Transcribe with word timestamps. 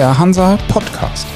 der 0.00 0.18
Hansa 0.18 0.58
Podcast. 0.68 1.26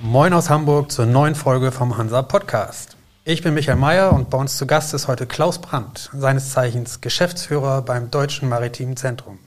Moin 0.00 0.32
aus 0.34 0.50
Hamburg 0.50 0.92
zur 0.92 1.06
neuen 1.06 1.34
Folge 1.34 1.72
vom 1.72 1.98
Hansa 1.98 2.22
Podcast. 2.22 2.96
Ich 3.24 3.42
bin 3.42 3.54
Michael 3.54 3.76
Mayer 3.76 4.12
und 4.12 4.30
bei 4.30 4.38
uns 4.38 4.56
zu 4.56 4.68
Gast 4.68 4.94
ist 4.94 5.08
heute 5.08 5.26
Klaus 5.26 5.58
Brandt, 5.58 6.10
seines 6.12 6.50
Zeichens 6.50 7.00
Geschäftsführer 7.00 7.82
beim 7.82 8.08
Deutschen 8.08 8.48
Maritimen 8.48 8.96
Zentrum. 8.96 9.40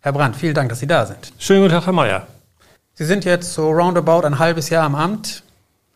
Herr 0.00 0.14
Brandt, 0.14 0.36
vielen 0.36 0.54
Dank, 0.54 0.70
dass 0.70 0.78
Sie 0.78 0.86
da 0.86 1.04
sind. 1.04 1.34
Schönen 1.38 1.60
guten 1.60 1.74
Tag, 1.74 1.84
Herr 1.84 1.92
Mayer. 1.92 2.26
Sie 2.94 3.04
sind 3.04 3.26
jetzt 3.26 3.52
so 3.52 3.70
roundabout 3.70 4.24
ein 4.24 4.38
halbes 4.38 4.70
Jahr 4.70 4.86
im 4.86 4.94
Amt. 4.94 5.42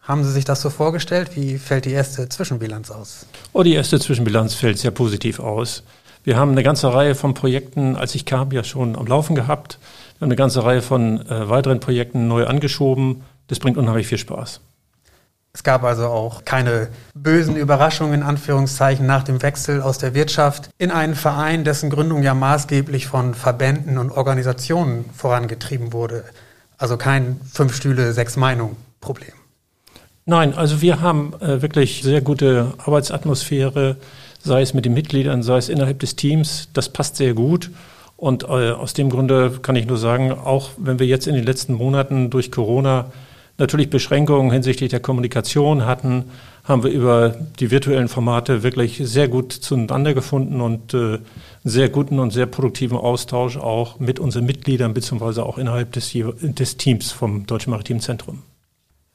Haben 0.02 0.24
Sie 0.24 0.32
sich 0.32 0.44
das 0.44 0.60
so 0.60 0.68
vorgestellt? 0.68 1.36
Wie 1.36 1.58
fällt 1.58 1.84
die 1.84 1.92
erste 1.92 2.28
Zwischenbilanz 2.28 2.90
aus? 2.90 3.24
Oh, 3.52 3.62
die 3.62 3.74
erste 3.74 4.00
Zwischenbilanz 4.00 4.54
fällt 4.54 4.78
sehr 4.78 4.90
positiv 4.90 5.38
aus. 5.38 5.84
Wir 6.24 6.36
haben 6.36 6.50
eine 6.50 6.64
ganze 6.64 6.92
Reihe 6.92 7.14
von 7.14 7.34
Projekten, 7.34 7.94
als 7.94 8.16
ich 8.16 8.26
kam, 8.26 8.50
ja 8.50 8.64
schon 8.64 8.96
am 8.96 9.06
Laufen 9.06 9.36
gehabt. 9.36 9.78
Wir 10.18 10.22
haben 10.22 10.30
eine 10.30 10.36
ganze 10.36 10.64
Reihe 10.64 10.82
von 10.82 11.24
äh, 11.28 11.48
weiteren 11.48 11.78
Projekten 11.78 12.26
neu 12.26 12.46
angeschoben. 12.46 13.22
Das 13.46 13.60
bringt 13.60 13.76
unheimlich 13.76 14.08
viel 14.08 14.18
Spaß. 14.18 14.60
Es 15.52 15.62
gab 15.62 15.84
also 15.84 16.06
auch 16.06 16.44
keine 16.44 16.88
bösen 17.14 17.54
Überraschungen 17.54 18.14
in 18.14 18.22
Anführungszeichen 18.22 19.06
nach 19.06 19.22
dem 19.22 19.40
Wechsel 19.42 19.82
aus 19.82 19.98
der 19.98 20.14
Wirtschaft 20.14 20.70
in 20.78 20.90
einen 20.90 21.14
Verein, 21.14 21.62
dessen 21.62 21.90
Gründung 21.90 22.24
ja 22.24 22.34
maßgeblich 22.34 23.06
von 23.06 23.34
Verbänden 23.34 23.98
und 23.98 24.10
Organisationen 24.10 25.04
vorangetrieben 25.14 25.92
wurde. 25.92 26.24
Also 26.76 26.96
kein 26.96 27.40
Fünf 27.52 27.76
Stühle, 27.76 28.12
sechs 28.12 28.36
Meinungen 28.36 28.76
Problem. 29.00 29.41
Nein, 30.24 30.54
also 30.54 30.80
wir 30.80 31.00
haben 31.00 31.32
äh, 31.40 31.62
wirklich 31.62 32.02
sehr 32.02 32.20
gute 32.20 32.74
Arbeitsatmosphäre, 32.78 33.96
sei 34.40 34.62
es 34.62 34.72
mit 34.72 34.84
den 34.84 34.94
Mitgliedern, 34.94 35.42
sei 35.42 35.56
es 35.56 35.68
innerhalb 35.68 35.98
des 35.98 36.14
Teams. 36.14 36.68
Das 36.72 36.88
passt 36.88 37.16
sehr 37.16 37.34
gut. 37.34 37.70
Und 38.16 38.44
äh, 38.44 38.70
aus 38.70 38.94
dem 38.94 39.10
Grunde 39.10 39.50
kann 39.62 39.74
ich 39.74 39.86
nur 39.86 39.98
sagen, 39.98 40.30
auch 40.30 40.70
wenn 40.76 41.00
wir 41.00 41.06
jetzt 41.06 41.26
in 41.26 41.34
den 41.34 41.44
letzten 41.44 41.74
Monaten 41.74 42.30
durch 42.30 42.52
Corona 42.52 43.10
natürlich 43.58 43.90
Beschränkungen 43.90 44.52
hinsichtlich 44.52 44.90
der 44.90 45.00
Kommunikation 45.00 45.86
hatten, 45.86 46.26
haben 46.62 46.84
wir 46.84 46.92
über 46.92 47.34
die 47.58 47.72
virtuellen 47.72 48.06
Formate 48.06 48.62
wirklich 48.62 49.00
sehr 49.02 49.26
gut 49.26 49.52
zueinander 49.52 50.14
gefunden 50.14 50.60
und 50.60 50.94
äh, 50.94 51.18
sehr 51.64 51.88
guten 51.88 52.20
und 52.20 52.30
sehr 52.30 52.46
produktiven 52.46 52.96
Austausch 52.96 53.56
auch 53.56 53.98
mit 53.98 54.20
unseren 54.20 54.46
Mitgliedern 54.46 54.94
beziehungsweise 54.94 55.44
auch 55.44 55.58
innerhalb 55.58 55.90
des, 55.90 56.12
des 56.12 56.76
Teams 56.76 57.10
vom 57.10 57.46
Deutschen 57.46 57.70
Maritimen 57.70 58.00
Zentrum. 58.00 58.44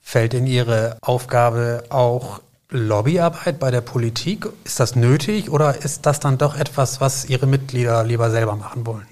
Fällt 0.10 0.34
in 0.34 0.48
Ihre 0.48 0.98
Aufgabe 1.02 1.84
auch 1.90 2.40
Lobbyarbeit 2.70 3.60
bei 3.60 3.72
der 3.72 3.82
Politik? 3.82 4.48
Ist 4.64 4.80
das 4.80 4.96
nötig 4.96 5.52
oder 5.52 5.84
ist 5.84 6.06
das 6.06 6.22
dann 6.22 6.38
doch 6.38 6.58
etwas, 6.58 7.02
was 7.02 7.30
Ihre 7.30 7.46
Mitglieder 7.46 8.06
lieber 8.06 8.32
selber 8.32 8.56
machen 8.56 8.86
wollen? 8.86 9.06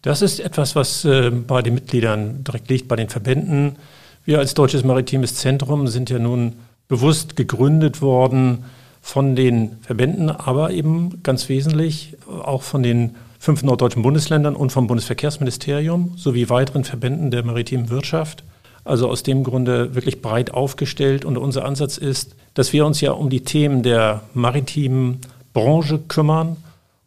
Das 0.00 0.22
ist 0.22 0.40
etwas, 0.40 0.74
was 0.74 1.04
äh, 1.04 1.28
bei 1.28 1.60
den 1.60 1.74
Mitgliedern 1.74 2.44
direkt 2.44 2.70
liegt, 2.70 2.88
bei 2.88 2.96
den 2.96 3.10
Verbänden. 3.10 3.76
Wir 4.24 4.38
als 4.38 4.54
Deutsches 4.54 4.84
Maritimes 4.84 5.34
Zentrum 5.34 5.86
sind 5.86 6.08
ja 6.08 6.18
nun 6.18 6.54
bewusst 6.88 7.36
gegründet 7.36 8.00
worden 8.00 8.64
von 9.02 9.36
den 9.36 9.80
Verbänden, 9.82 10.30
aber 10.30 10.70
eben 10.70 11.22
ganz 11.22 11.50
wesentlich 11.50 12.16
auch 12.26 12.62
von 12.62 12.82
den 12.82 13.16
fünf 13.38 13.62
norddeutschen 13.62 14.00
Bundesländern 14.00 14.56
und 14.56 14.72
vom 14.72 14.86
Bundesverkehrsministerium 14.86 16.14
sowie 16.16 16.48
weiteren 16.48 16.84
Verbänden 16.84 17.30
der 17.30 17.44
maritimen 17.44 17.90
Wirtschaft. 17.90 18.44
Also 18.84 19.08
aus 19.08 19.22
dem 19.22 19.44
Grunde 19.44 19.94
wirklich 19.94 20.22
breit 20.22 20.52
aufgestellt. 20.52 21.24
Und 21.24 21.36
unser 21.36 21.64
Ansatz 21.64 21.98
ist, 21.98 22.34
dass 22.54 22.72
wir 22.72 22.84
uns 22.84 23.00
ja 23.00 23.12
um 23.12 23.30
die 23.30 23.42
Themen 23.42 23.82
der 23.82 24.22
maritimen 24.34 25.20
Branche 25.52 25.98
kümmern 25.98 26.56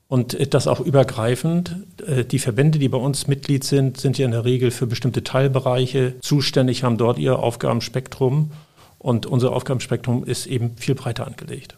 und 0.07 0.53
das 0.53 0.67
auch 0.67 0.79
übergreifend. 0.79 1.75
Äh, 2.05 2.23
die 2.23 2.39
Verbände, 2.39 2.79
die 2.79 2.89
bei 2.89 2.97
uns 2.97 3.27
Mitglied 3.27 3.63
sind, 3.63 3.99
sind 3.99 4.17
ja 4.17 4.25
in 4.25 4.31
der 4.31 4.45
Regel 4.45 4.71
für 4.71 4.87
bestimmte 4.87 5.23
Teilbereiche 5.23 6.19
zuständig, 6.21 6.83
haben 6.83 6.97
dort 6.97 7.17
ihr 7.17 7.39
Aufgabenspektrum. 7.39 8.51
Und 8.99 9.25
unser 9.25 9.51
Aufgabenspektrum 9.51 10.23
ist 10.23 10.47
eben 10.47 10.77
viel 10.77 10.95
breiter 10.95 11.27
angelegt. 11.27 11.77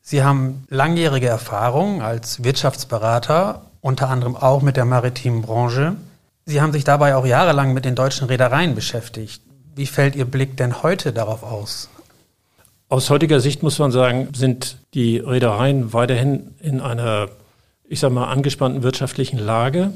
Sie 0.00 0.22
haben 0.22 0.64
langjährige 0.68 1.28
Erfahrung 1.28 2.02
als 2.02 2.42
Wirtschaftsberater, 2.44 3.66
unter 3.80 4.08
anderem 4.08 4.36
auch 4.36 4.62
mit 4.62 4.76
der 4.76 4.84
maritimen 4.84 5.42
Branche. 5.42 5.96
Sie 6.44 6.60
haben 6.60 6.72
sich 6.72 6.84
dabei 6.84 7.14
auch 7.14 7.26
jahrelang 7.26 7.72
mit 7.72 7.84
den 7.84 7.94
deutschen 7.94 8.26
Reedereien 8.26 8.74
beschäftigt. 8.74 9.42
Wie 9.74 9.86
fällt 9.86 10.16
Ihr 10.16 10.24
Blick 10.24 10.56
denn 10.56 10.82
heute 10.82 11.12
darauf 11.12 11.42
aus? 11.42 11.88
Aus 12.88 13.08
heutiger 13.10 13.40
Sicht 13.40 13.62
muss 13.62 13.78
man 13.78 13.90
sagen, 13.90 14.28
sind 14.34 14.76
die 14.92 15.18
Reedereien 15.18 15.92
weiterhin 15.92 16.54
in 16.60 16.80
einer, 16.80 17.28
ich 17.88 18.00
sage 18.00 18.12
mal, 18.12 18.26
angespannten 18.26 18.82
wirtschaftlichen 18.82 19.38
Lage. 19.38 19.92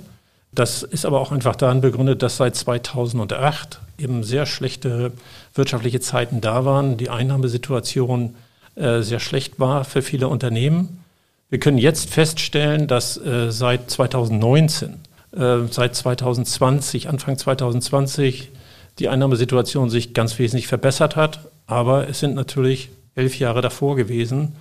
Das 0.52 0.82
ist 0.82 1.04
aber 1.04 1.20
auch 1.20 1.32
einfach 1.32 1.56
daran 1.56 1.82
begründet, 1.82 2.22
dass 2.22 2.38
seit 2.38 2.56
2008 2.56 3.80
eben 3.98 4.24
sehr 4.24 4.46
schlechte 4.46 5.12
wirtschaftliche 5.54 6.00
Zeiten 6.00 6.40
da 6.40 6.64
waren, 6.64 6.96
die 6.96 7.10
Einnahmesituation 7.10 8.36
äh, 8.76 9.00
sehr 9.02 9.20
schlecht 9.20 9.60
war 9.60 9.84
für 9.84 10.00
viele 10.00 10.28
Unternehmen. 10.28 11.04
Wir 11.50 11.60
können 11.60 11.78
jetzt 11.78 12.08
feststellen, 12.10 12.86
dass 12.86 13.18
äh, 13.18 13.50
seit 13.50 13.90
2019 13.90 14.88
äh, 14.88 14.94
seit 15.36 15.94
2020, 15.94 17.08
Anfang 17.08 17.36
2020, 17.36 18.50
die 18.98 19.08
Einnahmesituation 19.08 19.90
sich 19.90 20.14
ganz 20.14 20.38
wesentlich 20.38 20.66
verbessert 20.66 21.16
hat. 21.16 21.50
Aber 21.66 22.08
es 22.08 22.20
sind 22.20 22.34
natürlich 22.34 22.90
elf 23.14 23.38
Jahre 23.38 23.60
davor 23.60 23.96
gewesen, 23.96 24.54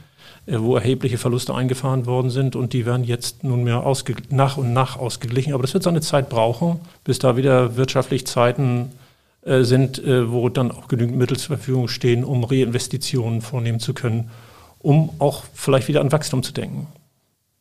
äh, 0.47 0.59
wo 0.59 0.75
erhebliche 0.75 1.17
Verluste 1.17 1.53
eingefahren 1.53 2.05
worden 2.05 2.29
sind 2.29 2.55
und 2.55 2.73
die 2.73 2.85
werden 2.85 3.03
jetzt 3.03 3.43
nunmehr 3.43 3.83
nach 4.29 4.57
und 4.57 4.73
nach 4.73 4.97
ausgeglichen. 4.97 5.53
Aber 5.53 5.61
das 5.61 5.73
wird 5.73 5.83
seine 5.83 6.01
Zeit 6.01 6.29
brauchen, 6.29 6.79
bis 7.03 7.19
da 7.19 7.37
wieder 7.37 7.77
wirtschaftlich 7.77 8.25
Zeiten 8.25 8.91
äh, 9.43 9.63
sind, 9.63 10.03
äh, 10.03 10.31
wo 10.31 10.49
dann 10.49 10.71
auch 10.71 10.87
genügend 10.87 11.17
Mittel 11.17 11.37
zur 11.37 11.57
Verfügung 11.57 11.87
stehen, 11.87 12.23
um 12.23 12.43
Reinvestitionen 12.43 13.41
vornehmen 13.41 13.79
zu 13.79 13.93
können, 13.93 14.31
um 14.79 15.11
auch 15.19 15.43
vielleicht 15.53 15.87
wieder 15.87 16.01
an 16.01 16.11
Wachstum 16.11 16.43
zu 16.43 16.51
denken. 16.51 16.87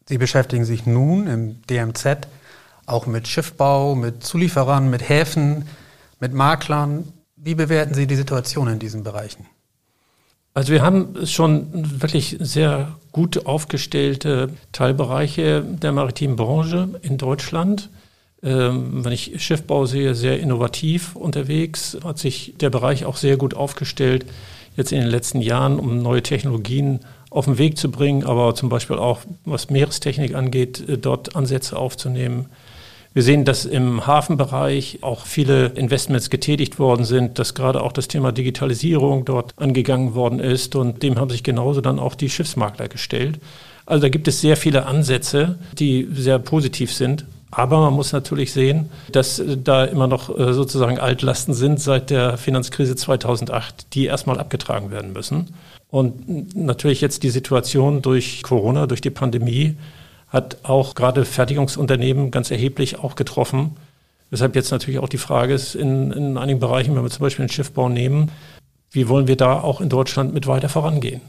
Sie 0.06 0.18
beschäftigen 0.18 0.64
sich 0.64 0.84
nun 0.84 1.26
im 1.26 1.62
DMZ 1.70 2.28
auch 2.86 3.06
mit 3.06 3.28
Schiffbau, 3.28 3.94
mit 3.94 4.24
Zulieferern, 4.24 4.90
mit 4.90 5.08
Häfen, 5.08 5.66
mit 6.20 6.32
Maklern. 6.32 7.12
Wie 7.36 7.54
bewerten 7.54 7.94
Sie 7.94 8.06
die 8.06 8.16
Situation 8.16 8.68
in 8.68 8.78
diesen 8.78 9.02
Bereichen? 9.02 9.46
Also 10.54 10.72
wir 10.72 10.82
haben 10.82 11.26
schon 11.26 12.00
wirklich 12.00 12.36
sehr 12.38 12.94
gut 13.10 13.44
aufgestellte 13.44 14.50
Teilbereiche 14.70 15.62
der 15.62 15.90
maritimen 15.90 16.36
Branche 16.36 16.88
in 17.02 17.18
Deutschland. 17.18 17.90
Ähm, 18.42 19.04
wenn 19.04 19.12
ich 19.12 19.42
Schiffbau 19.42 19.86
sehe, 19.86 20.14
sehr 20.14 20.38
innovativ 20.38 21.16
unterwegs, 21.16 21.98
hat 22.04 22.18
sich 22.18 22.54
der 22.60 22.70
Bereich 22.70 23.04
auch 23.04 23.16
sehr 23.16 23.36
gut 23.36 23.54
aufgestellt, 23.54 24.26
jetzt 24.76 24.92
in 24.92 25.00
den 25.00 25.08
letzten 25.08 25.40
Jahren, 25.40 25.78
um 25.78 26.02
neue 26.02 26.22
Technologien 26.22 27.00
auf 27.30 27.46
den 27.46 27.58
Weg 27.58 27.76
zu 27.76 27.90
bringen, 27.90 28.24
aber 28.24 28.54
zum 28.54 28.68
Beispiel 28.68 28.96
auch, 28.96 29.20
was 29.44 29.70
Meerestechnik 29.70 30.36
angeht, 30.36 30.88
äh, 30.88 30.98
dort 30.98 31.34
Ansätze 31.34 31.76
aufzunehmen. 31.76 32.46
Wir 33.14 33.22
sehen, 33.22 33.44
dass 33.44 33.64
im 33.64 34.08
Hafenbereich 34.08 34.98
auch 35.02 35.24
viele 35.24 35.66
Investments 35.66 36.30
getätigt 36.30 36.80
worden 36.80 37.04
sind, 37.04 37.38
dass 37.38 37.54
gerade 37.54 37.80
auch 37.80 37.92
das 37.92 38.08
Thema 38.08 38.32
Digitalisierung 38.32 39.24
dort 39.24 39.54
angegangen 39.56 40.16
worden 40.16 40.40
ist 40.40 40.74
und 40.74 41.04
dem 41.04 41.20
haben 41.20 41.30
sich 41.30 41.44
genauso 41.44 41.80
dann 41.80 42.00
auch 42.00 42.16
die 42.16 42.28
Schiffsmakler 42.28 42.88
gestellt. 42.88 43.38
Also 43.86 44.02
da 44.02 44.08
gibt 44.08 44.26
es 44.26 44.40
sehr 44.40 44.56
viele 44.56 44.86
Ansätze, 44.86 45.60
die 45.78 46.08
sehr 46.12 46.40
positiv 46.40 46.92
sind. 46.92 47.24
Aber 47.52 47.78
man 47.78 47.92
muss 47.92 48.12
natürlich 48.12 48.52
sehen, 48.52 48.90
dass 49.12 49.40
da 49.62 49.84
immer 49.84 50.08
noch 50.08 50.36
äh, 50.36 50.52
sozusagen 50.52 50.98
Altlasten 50.98 51.54
sind 51.54 51.78
seit 51.78 52.10
der 52.10 52.36
Finanzkrise 52.36 52.96
2008, 52.96 53.94
die 53.94 54.06
erstmal 54.06 54.40
abgetragen 54.40 54.90
werden 54.90 55.12
müssen. 55.12 55.54
Und 55.88 56.56
natürlich 56.56 57.00
jetzt 57.00 57.22
die 57.22 57.30
Situation 57.30 58.02
durch 58.02 58.42
Corona, 58.42 58.88
durch 58.88 59.00
die 59.00 59.10
Pandemie, 59.10 59.76
hat 60.34 60.58
auch 60.64 60.96
gerade 60.96 61.24
Fertigungsunternehmen 61.24 62.32
ganz 62.32 62.50
erheblich 62.50 62.98
auch 62.98 63.14
getroffen. 63.14 63.76
Weshalb 64.30 64.56
jetzt 64.56 64.72
natürlich 64.72 64.98
auch 64.98 65.08
die 65.08 65.16
Frage 65.16 65.54
ist, 65.54 65.76
in, 65.76 66.10
in 66.10 66.36
einigen 66.36 66.58
Bereichen, 66.58 66.96
wenn 66.96 67.04
wir 67.04 67.10
zum 67.10 67.22
Beispiel 67.22 67.46
den 67.46 67.52
Schiffbau 67.52 67.88
nehmen, 67.88 68.32
wie 68.90 69.08
wollen 69.08 69.28
wir 69.28 69.36
da 69.36 69.60
auch 69.60 69.80
in 69.80 69.88
Deutschland 69.88 70.34
mit 70.34 70.48
weiter 70.48 70.68
vorangehen? 70.68 71.20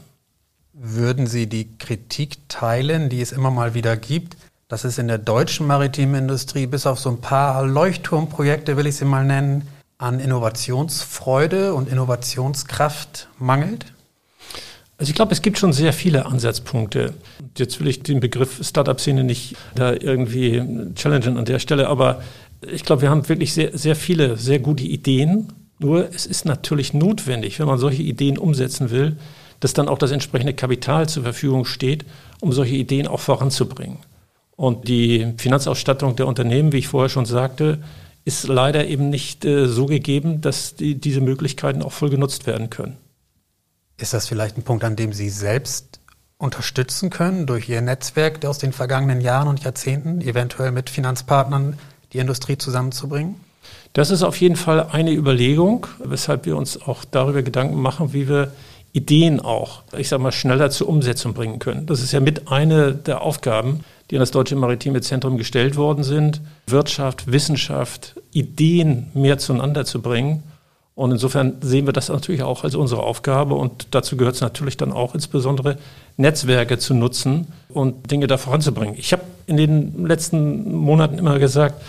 Würden 0.72 1.28
Sie 1.28 1.46
die 1.46 1.78
Kritik 1.78 2.48
teilen, 2.48 3.08
die 3.08 3.20
es 3.20 3.30
immer 3.30 3.52
mal 3.52 3.74
wieder 3.74 3.96
gibt, 3.96 4.36
dass 4.66 4.82
es 4.82 4.98
in 4.98 5.06
der 5.06 5.18
deutschen 5.18 5.68
maritimen 5.68 6.22
Industrie 6.22 6.66
bis 6.66 6.84
auf 6.84 6.98
so 6.98 7.08
ein 7.08 7.20
paar 7.20 7.64
Leuchtturmprojekte, 7.64 8.76
will 8.76 8.88
ich 8.88 8.96
sie 8.96 9.04
mal 9.04 9.24
nennen, 9.24 9.68
an 9.98 10.18
Innovationsfreude 10.18 11.74
und 11.74 11.88
Innovationskraft 11.88 13.28
mangelt? 13.38 13.86
Also 14.98 15.10
ich 15.10 15.14
glaube, 15.14 15.32
es 15.32 15.42
gibt 15.42 15.58
schon 15.58 15.72
sehr 15.72 15.92
viele 15.92 16.26
Ansatzpunkte. 16.26 17.12
Jetzt 17.56 17.80
will 17.80 17.88
ich 17.88 18.02
den 18.02 18.20
Begriff 18.20 18.66
Startup-Szene 18.66 19.24
nicht 19.24 19.54
da 19.74 19.92
irgendwie 19.92 20.62
challengen 20.94 21.36
an 21.36 21.44
der 21.44 21.58
Stelle, 21.58 21.88
aber 21.88 22.22
ich 22.62 22.82
glaube, 22.82 23.02
wir 23.02 23.10
haben 23.10 23.28
wirklich 23.28 23.52
sehr, 23.52 23.76
sehr 23.76 23.94
viele 23.94 24.38
sehr 24.38 24.58
gute 24.58 24.84
Ideen. 24.84 25.52
Nur 25.78 26.08
es 26.14 26.24
ist 26.24 26.46
natürlich 26.46 26.94
notwendig, 26.94 27.58
wenn 27.58 27.66
man 27.66 27.78
solche 27.78 28.02
Ideen 28.02 28.38
umsetzen 28.38 28.90
will, 28.90 29.18
dass 29.60 29.74
dann 29.74 29.88
auch 29.88 29.98
das 29.98 30.12
entsprechende 30.12 30.54
Kapital 30.54 31.08
zur 31.08 31.24
Verfügung 31.24 31.66
steht, 31.66 32.06
um 32.40 32.52
solche 32.52 32.76
Ideen 32.76 33.06
auch 33.06 33.20
voranzubringen. 33.20 33.98
Und 34.56 34.88
die 34.88 35.34
Finanzausstattung 35.36 36.16
der 36.16 36.26
Unternehmen, 36.26 36.72
wie 36.72 36.78
ich 36.78 36.88
vorher 36.88 37.10
schon 37.10 37.26
sagte, 37.26 37.78
ist 38.24 38.48
leider 38.48 38.86
eben 38.86 39.10
nicht 39.10 39.44
äh, 39.44 39.68
so 39.68 39.86
gegeben, 39.86 40.40
dass 40.40 40.74
die, 40.74 40.94
diese 40.94 41.20
Möglichkeiten 41.20 41.82
auch 41.82 41.92
voll 41.92 42.08
genutzt 42.08 42.46
werden 42.46 42.70
können. 42.70 42.96
Ist 43.98 44.12
das 44.12 44.28
vielleicht 44.28 44.58
ein 44.58 44.62
Punkt, 44.62 44.84
an 44.84 44.96
dem 44.96 45.12
Sie 45.12 45.30
selbst 45.30 46.00
unterstützen 46.38 47.08
können 47.08 47.46
durch 47.46 47.68
Ihr 47.68 47.80
Netzwerk 47.80 48.44
aus 48.44 48.58
den 48.58 48.72
vergangenen 48.72 49.22
Jahren 49.22 49.48
und 49.48 49.64
Jahrzehnten, 49.64 50.20
eventuell 50.20 50.70
mit 50.70 50.90
Finanzpartnern 50.90 51.78
die 52.12 52.18
Industrie 52.18 52.58
zusammenzubringen? 52.58 53.36
Das 53.94 54.10
ist 54.10 54.22
auf 54.22 54.38
jeden 54.40 54.56
Fall 54.56 54.88
eine 54.92 55.12
Überlegung, 55.12 55.86
weshalb 55.98 56.44
wir 56.44 56.56
uns 56.56 56.80
auch 56.82 57.04
darüber 57.06 57.42
Gedanken 57.42 57.80
machen, 57.80 58.12
wie 58.12 58.28
wir 58.28 58.52
Ideen 58.92 59.40
auch, 59.40 59.82
ich 59.96 60.08
sage 60.08 60.22
mal, 60.22 60.32
schneller 60.32 60.70
zur 60.70 60.88
Umsetzung 60.88 61.32
bringen 61.32 61.58
können. 61.58 61.86
Das 61.86 62.02
ist 62.02 62.12
ja 62.12 62.20
mit 62.20 62.52
eine 62.52 62.94
der 62.94 63.22
Aufgaben, 63.22 63.80
die 64.10 64.16
an 64.16 64.20
das 64.20 64.30
Deutsche 64.30 64.56
Maritime 64.56 65.00
Zentrum 65.00 65.38
gestellt 65.38 65.76
worden 65.76 66.04
sind, 66.04 66.40
Wirtschaft, 66.66 67.30
Wissenschaft, 67.30 68.14
Ideen 68.32 69.10
mehr 69.14 69.38
zueinander 69.38 69.84
zu 69.84 70.00
bringen. 70.00 70.42
Und 70.96 71.12
insofern 71.12 71.58
sehen 71.60 71.84
wir 71.84 71.92
das 71.92 72.08
natürlich 72.08 72.42
auch 72.42 72.64
als 72.64 72.74
unsere 72.74 73.02
Aufgabe. 73.02 73.54
Und 73.54 73.88
dazu 73.90 74.16
gehört 74.16 74.34
es 74.34 74.40
natürlich 74.40 74.78
dann 74.78 74.92
auch 74.92 75.14
insbesondere, 75.14 75.76
Netzwerke 76.16 76.78
zu 76.78 76.94
nutzen 76.94 77.48
und 77.68 78.10
Dinge 78.10 78.26
da 78.26 78.38
voranzubringen. 78.38 78.94
Ich 78.96 79.12
habe 79.12 79.22
in 79.46 79.58
den 79.58 80.06
letzten 80.06 80.74
Monaten 80.74 81.18
immer 81.18 81.38
gesagt, 81.38 81.82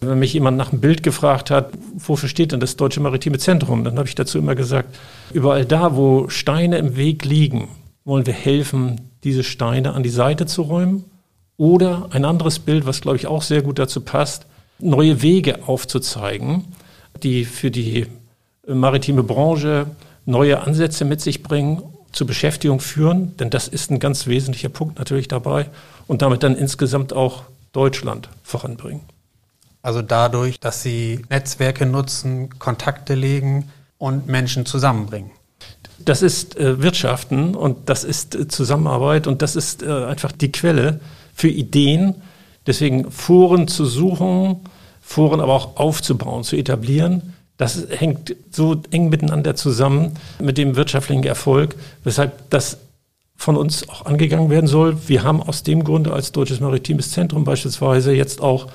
wenn 0.00 0.20
mich 0.20 0.32
jemand 0.32 0.56
nach 0.56 0.70
einem 0.70 0.80
Bild 0.80 1.02
gefragt 1.02 1.50
hat, 1.50 1.70
wofür 1.96 2.28
steht 2.28 2.52
denn 2.52 2.60
das 2.60 2.76
Deutsche 2.76 3.00
Maritime 3.00 3.38
Zentrum, 3.38 3.82
dann 3.82 3.98
habe 3.98 4.08
ich 4.08 4.14
dazu 4.14 4.38
immer 4.38 4.54
gesagt, 4.54 4.96
überall 5.32 5.64
da, 5.64 5.96
wo 5.96 6.28
Steine 6.28 6.78
im 6.78 6.96
Weg 6.96 7.24
liegen, 7.24 7.68
wollen 8.04 8.26
wir 8.26 8.32
helfen, 8.32 9.00
diese 9.24 9.42
Steine 9.42 9.92
an 9.92 10.04
die 10.04 10.08
Seite 10.08 10.46
zu 10.46 10.62
räumen 10.62 11.04
oder 11.56 12.08
ein 12.10 12.24
anderes 12.24 12.60
Bild, 12.60 12.86
was 12.86 13.00
glaube 13.00 13.16
ich 13.16 13.26
auch 13.26 13.42
sehr 13.42 13.62
gut 13.62 13.80
dazu 13.80 14.00
passt, 14.00 14.46
neue 14.78 15.20
Wege 15.22 15.66
aufzuzeigen, 15.66 16.64
die 17.22 17.44
für 17.44 17.70
die 17.70 18.06
maritime 18.66 19.22
Branche 19.22 19.86
neue 20.24 20.60
Ansätze 20.60 21.04
mit 21.04 21.20
sich 21.20 21.42
bringen, 21.42 21.82
zur 22.12 22.26
Beschäftigung 22.26 22.80
führen, 22.80 23.36
denn 23.38 23.50
das 23.50 23.68
ist 23.68 23.90
ein 23.90 23.98
ganz 23.98 24.26
wesentlicher 24.26 24.68
Punkt 24.68 24.98
natürlich 24.98 25.28
dabei 25.28 25.70
und 26.06 26.22
damit 26.22 26.42
dann 26.42 26.56
insgesamt 26.56 27.12
auch 27.12 27.44
Deutschland 27.72 28.28
voranbringen. 28.42 29.00
Also 29.82 30.02
dadurch, 30.02 30.60
dass 30.60 30.82
Sie 30.82 31.24
Netzwerke 31.30 31.86
nutzen, 31.86 32.58
Kontakte 32.58 33.14
legen 33.14 33.70
und 33.98 34.28
Menschen 34.28 34.66
zusammenbringen. 34.66 35.30
Das 35.98 36.22
ist 36.22 36.56
äh, 36.56 36.82
Wirtschaften 36.82 37.54
und 37.54 37.88
das 37.88 38.04
ist 38.04 38.34
äh, 38.34 38.48
Zusammenarbeit 38.48 39.26
und 39.26 39.42
das 39.42 39.56
ist 39.56 39.82
äh, 39.82 40.04
einfach 40.04 40.32
die 40.32 40.52
Quelle 40.52 41.00
für 41.34 41.48
Ideen. 41.48 42.16
Deswegen 42.66 43.10
Foren 43.10 43.68
zu 43.68 43.84
suchen, 43.84 44.60
Foren 45.00 45.40
aber 45.40 45.54
auch 45.54 45.76
aufzubauen, 45.76 46.44
zu 46.44 46.56
etablieren. 46.56 47.34
Das 47.62 47.86
hängt 47.90 48.34
so 48.50 48.82
eng 48.90 49.08
miteinander 49.08 49.54
zusammen 49.54 50.14
mit 50.40 50.58
dem 50.58 50.74
wirtschaftlichen 50.74 51.22
Erfolg, 51.22 51.76
weshalb 52.02 52.50
das 52.50 52.78
von 53.36 53.56
uns 53.56 53.88
auch 53.88 54.04
angegangen 54.04 54.50
werden 54.50 54.66
soll. 54.66 54.96
Wir 55.06 55.22
haben 55.22 55.40
aus 55.40 55.62
dem 55.62 55.84
Grunde 55.84 56.12
als 56.12 56.32
Deutsches 56.32 56.58
Maritimes 56.58 57.12
Zentrum 57.12 57.44
beispielsweise 57.44 58.12
jetzt 58.14 58.40
auch 58.40 58.66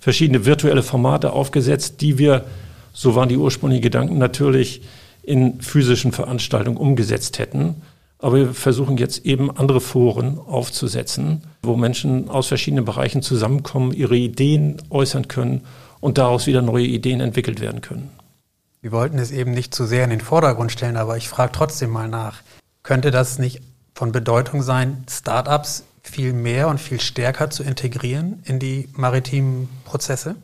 verschiedene 0.00 0.44
virtuelle 0.44 0.82
Formate 0.82 1.32
aufgesetzt, 1.32 2.00
die 2.00 2.18
wir, 2.18 2.44
so 2.92 3.14
waren 3.14 3.28
die 3.28 3.36
ursprünglichen 3.36 3.84
Gedanken, 3.84 4.18
natürlich 4.18 4.82
in 5.22 5.60
physischen 5.60 6.10
Veranstaltungen 6.10 6.78
umgesetzt 6.78 7.38
hätten. 7.38 7.76
Aber 8.18 8.38
wir 8.38 8.54
versuchen 8.54 8.96
jetzt 8.96 9.24
eben 9.24 9.56
andere 9.56 9.80
Foren 9.80 10.40
aufzusetzen, 10.40 11.42
wo 11.62 11.76
Menschen 11.76 12.28
aus 12.28 12.48
verschiedenen 12.48 12.86
Bereichen 12.86 13.22
zusammenkommen, 13.22 13.92
ihre 13.92 14.16
Ideen 14.16 14.78
äußern 14.90 15.28
können 15.28 15.60
und 16.00 16.18
daraus 16.18 16.48
wieder 16.48 16.60
neue 16.60 16.86
Ideen 16.86 17.20
entwickelt 17.20 17.60
werden 17.60 17.82
können. 17.82 18.10
Wir 18.82 18.90
wollten 18.90 19.20
es 19.20 19.30
eben 19.30 19.52
nicht 19.52 19.72
zu 19.72 19.86
sehr 19.86 20.02
in 20.02 20.10
den 20.10 20.20
Vordergrund 20.20 20.72
stellen, 20.72 20.96
aber 20.96 21.16
ich 21.16 21.28
frage 21.28 21.52
trotzdem 21.52 21.90
mal 21.90 22.08
nach. 22.08 22.42
Könnte 22.82 23.12
das 23.12 23.38
nicht 23.38 23.60
von 23.94 24.10
Bedeutung 24.10 24.60
sein, 24.60 25.04
Startups 25.08 25.84
viel 26.02 26.32
mehr 26.32 26.66
und 26.66 26.80
viel 26.80 27.00
stärker 27.00 27.48
zu 27.48 27.62
integrieren 27.62 28.42
in 28.44 28.58
die 28.58 28.88
maritimen 28.94 29.68
Prozesse? 29.84 30.34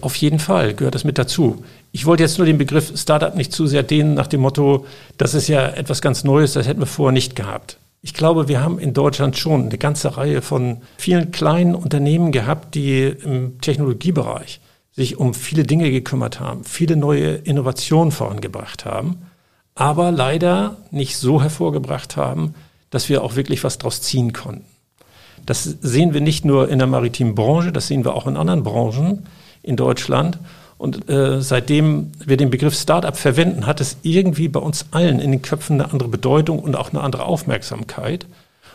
Auf 0.00 0.16
jeden 0.16 0.38
Fall 0.38 0.72
gehört 0.72 0.94
das 0.94 1.04
mit 1.04 1.18
dazu. 1.18 1.64
Ich 1.92 2.06
wollte 2.06 2.22
jetzt 2.22 2.38
nur 2.38 2.46
den 2.46 2.56
Begriff 2.56 2.98
Startup 2.98 3.34
nicht 3.34 3.52
zu 3.52 3.66
sehr 3.66 3.82
dehnen 3.82 4.14
nach 4.14 4.26
dem 4.26 4.40
Motto, 4.40 4.86
das 5.18 5.34
ist 5.34 5.48
ja 5.48 5.68
etwas 5.68 6.00
ganz 6.00 6.24
Neues, 6.24 6.54
das 6.54 6.66
hätten 6.66 6.80
wir 6.80 6.86
vorher 6.86 7.12
nicht 7.12 7.36
gehabt. 7.36 7.76
Ich 8.00 8.14
glaube, 8.14 8.48
wir 8.48 8.62
haben 8.62 8.78
in 8.78 8.94
Deutschland 8.94 9.36
schon 9.36 9.66
eine 9.66 9.76
ganze 9.76 10.16
Reihe 10.16 10.40
von 10.40 10.78
vielen 10.96 11.30
kleinen 11.30 11.74
Unternehmen 11.74 12.32
gehabt, 12.32 12.74
die 12.74 13.02
im 13.02 13.60
Technologiebereich 13.60 14.60
sich 14.96 15.18
um 15.18 15.34
viele 15.34 15.64
Dinge 15.64 15.90
gekümmert 15.90 16.40
haben, 16.40 16.64
viele 16.64 16.96
neue 16.96 17.34
Innovationen 17.34 18.10
vorangebracht 18.10 18.86
haben, 18.86 19.26
aber 19.74 20.10
leider 20.10 20.78
nicht 20.90 21.18
so 21.18 21.42
hervorgebracht 21.42 22.16
haben, 22.16 22.54
dass 22.90 23.10
wir 23.10 23.22
auch 23.22 23.36
wirklich 23.36 23.62
was 23.62 23.76
daraus 23.76 24.00
ziehen 24.00 24.32
konnten. 24.32 24.64
Das 25.44 25.64
sehen 25.64 26.14
wir 26.14 26.22
nicht 26.22 26.44
nur 26.44 26.68
in 26.70 26.78
der 26.78 26.88
maritimen 26.88 27.34
Branche, 27.34 27.72
das 27.72 27.88
sehen 27.88 28.04
wir 28.04 28.14
auch 28.14 28.26
in 28.26 28.36
anderen 28.36 28.62
Branchen 28.62 29.26
in 29.62 29.76
Deutschland. 29.76 30.38
Und 30.78 31.08
äh, 31.08 31.40
seitdem 31.40 32.12
wir 32.24 32.36
den 32.36 32.50
Begriff 32.50 32.74
Startup 32.74 33.16
verwenden, 33.16 33.66
hat 33.66 33.80
es 33.80 33.98
irgendwie 34.02 34.48
bei 34.48 34.60
uns 34.60 34.86
allen 34.90 35.20
in 35.20 35.30
den 35.30 35.42
Köpfen 35.42 35.80
eine 35.80 35.92
andere 35.92 36.08
Bedeutung 36.08 36.58
und 36.58 36.74
auch 36.74 36.90
eine 36.90 37.00
andere 37.00 37.24
Aufmerksamkeit. 37.24 38.26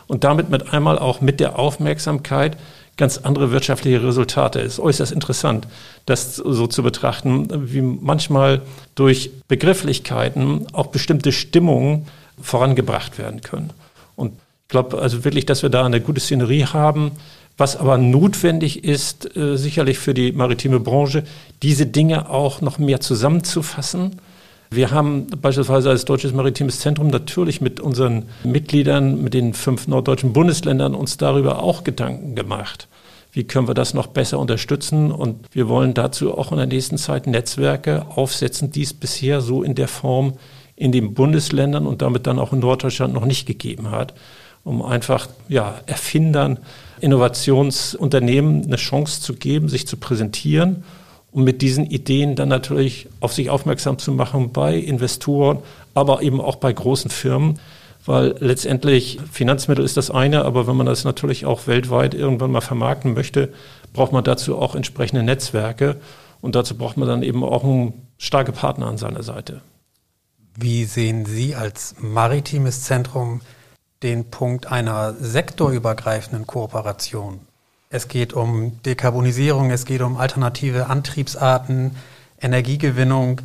Und 0.06 0.24
damit 0.24 0.50
mit 0.50 0.72
einmal 0.72 0.98
auch 0.98 1.20
mit 1.20 1.40
der 1.40 1.58
Aufmerksamkeit 1.58 2.56
ganz 2.96 3.18
andere 3.18 3.50
wirtschaftliche 3.52 4.02
Resultate. 4.02 4.60
Es 4.60 4.74
ist 4.74 4.80
äußerst 4.80 5.12
interessant, 5.12 5.66
das 6.06 6.36
so 6.36 6.66
zu 6.66 6.82
betrachten, 6.82 7.48
wie 7.72 7.80
manchmal 7.80 8.62
durch 8.94 9.30
Begrifflichkeiten 9.48 10.66
auch 10.72 10.88
bestimmte 10.88 11.32
Stimmungen 11.32 12.06
vorangebracht 12.40 13.18
werden 13.18 13.40
können. 13.40 13.70
Und 14.16 14.32
ich 14.32 14.68
glaube 14.68 14.98
also 14.98 15.24
wirklich, 15.24 15.46
dass 15.46 15.62
wir 15.62 15.70
da 15.70 15.84
eine 15.84 16.00
gute 16.00 16.20
Szenerie 16.20 16.66
haben. 16.66 17.12
Was 17.58 17.76
aber 17.76 17.98
notwendig 17.98 18.82
ist, 18.82 19.36
äh, 19.36 19.56
sicherlich 19.58 19.98
für 19.98 20.14
die 20.14 20.32
maritime 20.32 20.80
Branche, 20.80 21.24
diese 21.62 21.84
Dinge 21.84 22.30
auch 22.30 22.62
noch 22.62 22.78
mehr 22.78 23.00
zusammenzufassen. 23.00 24.16
Wir 24.74 24.90
haben 24.90 25.26
beispielsweise 25.26 25.90
als 25.90 26.06
Deutsches 26.06 26.32
Maritimes 26.32 26.80
Zentrum 26.80 27.08
natürlich 27.08 27.60
mit 27.60 27.78
unseren 27.78 28.30
Mitgliedern, 28.42 29.22
mit 29.22 29.34
den 29.34 29.52
fünf 29.52 29.86
norddeutschen 29.86 30.32
Bundesländern 30.32 30.94
uns 30.94 31.18
darüber 31.18 31.62
auch 31.62 31.84
Gedanken 31.84 32.34
gemacht. 32.34 32.88
Wie 33.32 33.44
können 33.44 33.68
wir 33.68 33.74
das 33.74 33.92
noch 33.92 34.06
besser 34.06 34.38
unterstützen? 34.38 35.12
Und 35.12 35.46
wir 35.52 35.68
wollen 35.68 35.92
dazu 35.92 36.38
auch 36.38 36.52
in 36.52 36.56
der 36.56 36.66
nächsten 36.66 36.96
Zeit 36.96 37.26
Netzwerke 37.26 38.06
aufsetzen, 38.08 38.70
die 38.70 38.80
es 38.80 38.94
bisher 38.94 39.42
so 39.42 39.62
in 39.62 39.74
der 39.74 39.88
Form 39.88 40.38
in 40.74 40.90
den 40.90 41.12
Bundesländern 41.12 41.86
und 41.86 42.00
damit 42.00 42.26
dann 42.26 42.38
auch 42.38 42.54
in 42.54 42.60
Norddeutschland 42.60 43.12
noch 43.12 43.26
nicht 43.26 43.44
gegeben 43.44 43.90
hat, 43.90 44.14
um 44.64 44.80
einfach 44.80 45.28
ja, 45.50 45.80
Erfindern 45.84 46.58
Innovationsunternehmen 47.02 48.64
eine 48.64 48.76
Chance 48.76 49.20
zu 49.20 49.34
geben, 49.34 49.68
sich 49.68 49.86
zu 49.86 49.98
präsentieren 49.98 50.82
und 51.32 51.44
mit 51.44 51.62
diesen 51.62 51.86
Ideen 51.86 52.36
dann 52.36 52.48
natürlich 52.48 53.08
auf 53.20 53.32
sich 53.32 53.50
aufmerksam 53.50 53.98
zu 53.98 54.12
machen 54.12 54.52
bei 54.52 54.76
Investoren, 54.76 55.58
aber 55.94 56.22
eben 56.22 56.40
auch 56.40 56.56
bei 56.56 56.72
großen 56.72 57.10
Firmen. 57.10 57.58
Weil 58.04 58.34
letztendlich 58.40 59.20
Finanzmittel 59.30 59.84
ist 59.84 59.96
das 59.96 60.10
eine, 60.10 60.44
aber 60.44 60.66
wenn 60.66 60.76
man 60.76 60.86
das 60.86 61.04
natürlich 61.04 61.46
auch 61.46 61.66
weltweit 61.66 62.14
irgendwann 62.14 62.50
mal 62.50 62.60
vermarkten 62.60 63.14
möchte, 63.14 63.52
braucht 63.92 64.12
man 64.12 64.24
dazu 64.24 64.58
auch 64.58 64.74
entsprechende 64.74 65.22
Netzwerke. 65.22 65.96
Und 66.40 66.56
dazu 66.56 66.76
braucht 66.76 66.96
man 66.96 67.06
dann 67.06 67.22
eben 67.22 67.44
auch 67.44 67.64
starke 68.18 68.52
Partner 68.52 68.86
an 68.86 68.98
seiner 68.98 69.22
Seite. 69.22 69.62
Wie 70.56 70.84
sehen 70.84 71.24
Sie 71.26 71.54
als 71.54 71.94
maritimes 72.00 72.82
Zentrum 72.82 73.40
den 74.02 74.30
Punkt 74.30 74.66
einer 74.66 75.14
sektorübergreifenden 75.14 76.46
Kooperation. 76.46 77.40
Es 77.94 78.08
geht 78.08 78.32
um 78.32 78.80
Dekarbonisierung, 78.86 79.70
es 79.70 79.84
geht 79.84 80.00
um 80.00 80.16
alternative 80.16 80.86
Antriebsarten, 80.86 81.90
Energiegewinnung. 82.40 83.42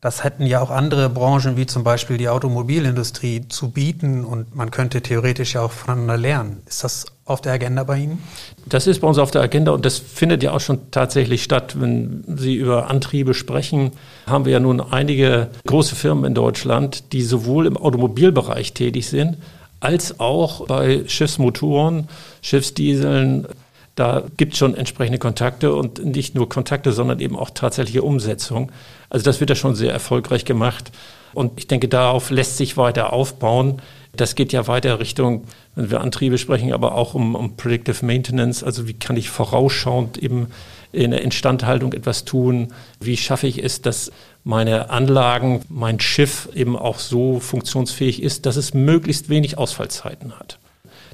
Das 0.00 0.24
hätten 0.24 0.46
ja 0.46 0.62
auch 0.62 0.70
andere 0.70 1.10
Branchen 1.10 1.58
wie 1.58 1.66
zum 1.66 1.84
Beispiel 1.84 2.16
die 2.16 2.30
Automobilindustrie 2.30 3.46
zu 3.50 3.70
bieten 3.70 4.24
und 4.24 4.56
man 4.56 4.70
könnte 4.70 5.02
theoretisch 5.02 5.52
ja 5.52 5.60
auch 5.60 5.70
voneinander 5.70 6.16
lernen. 6.16 6.62
Ist 6.66 6.82
das 6.82 7.04
auf 7.26 7.42
der 7.42 7.52
Agenda 7.52 7.84
bei 7.84 7.98
Ihnen? 7.98 8.22
Das 8.64 8.86
ist 8.86 9.00
bei 9.02 9.06
uns 9.06 9.18
auf 9.18 9.32
der 9.32 9.42
Agenda 9.42 9.72
und 9.72 9.84
das 9.84 9.98
findet 9.98 10.42
ja 10.42 10.52
auch 10.52 10.60
schon 10.60 10.90
tatsächlich 10.90 11.42
statt. 11.42 11.78
Wenn 11.78 12.24
Sie 12.38 12.54
über 12.54 12.88
Antriebe 12.88 13.34
sprechen, 13.34 13.92
haben 14.26 14.46
wir 14.46 14.52
ja 14.52 14.60
nun 14.60 14.80
einige 14.80 15.50
große 15.66 15.94
Firmen 15.94 16.24
in 16.24 16.34
Deutschland, 16.34 17.12
die 17.12 17.20
sowohl 17.20 17.66
im 17.66 17.76
Automobilbereich 17.76 18.72
tätig 18.72 19.08
sind, 19.08 19.36
als 19.80 20.20
auch 20.20 20.66
bei 20.66 21.02
Schiffsmotoren, 21.06 22.08
Schiffsdieseln. 22.40 23.46
Da 23.94 24.24
gibt 24.36 24.54
es 24.54 24.58
schon 24.58 24.74
entsprechende 24.74 25.18
Kontakte 25.18 25.74
und 25.74 26.04
nicht 26.04 26.34
nur 26.34 26.48
Kontakte, 26.48 26.92
sondern 26.92 27.20
eben 27.20 27.36
auch 27.36 27.50
tatsächliche 27.50 28.02
Umsetzung. 28.02 28.72
Also 29.10 29.24
das 29.24 29.40
wird 29.40 29.50
ja 29.50 29.56
schon 29.56 29.74
sehr 29.74 29.92
erfolgreich 29.92 30.44
gemacht. 30.44 30.92
Und 31.32 31.58
ich 31.58 31.66
denke, 31.66 31.88
darauf 31.88 32.30
lässt 32.30 32.56
sich 32.56 32.76
weiter 32.76 33.12
aufbauen. 33.12 33.80
Das 34.16 34.34
geht 34.34 34.52
ja 34.52 34.66
weiter 34.66 34.98
Richtung, 34.98 35.44
wenn 35.76 35.90
wir 35.90 36.00
Antriebe 36.00 36.38
sprechen, 36.38 36.72
aber 36.72 36.94
auch 36.94 37.14
um, 37.14 37.34
um 37.34 37.56
Predictive 37.56 38.04
Maintenance. 38.04 38.64
Also 38.64 38.88
wie 38.88 38.94
kann 38.94 39.16
ich 39.16 39.30
vorausschauend 39.30 40.18
eben 40.18 40.48
in 40.92 41.12
der 41.12 41.22
Instandhaltung 41.22 41.92
etwas 41.92 42.24
tun? 42.24 42.72
Wie 43.00 43.16
schaffe 43.16 43.46
ich 43.46 43.62
es, 43.62 43.82
dass 43.82 44.10
meine 44.42 44.90
Anlagen, 44.90 45.62
mein 45.68 46.00
Schiff 46.00 46.48
eben 46.54 46.76
auch 46.76 46.98
so 46.98 47.38
funktionsfähig 47.38 48.22
ist, 48.22 48.46
dass 48.46 48.56
es 48.56 48.74
möglichst 48.74 49.28
wenig 49.28 49.58
Ausfallzeiten 49.58 50.38
hat? 50.38 50.58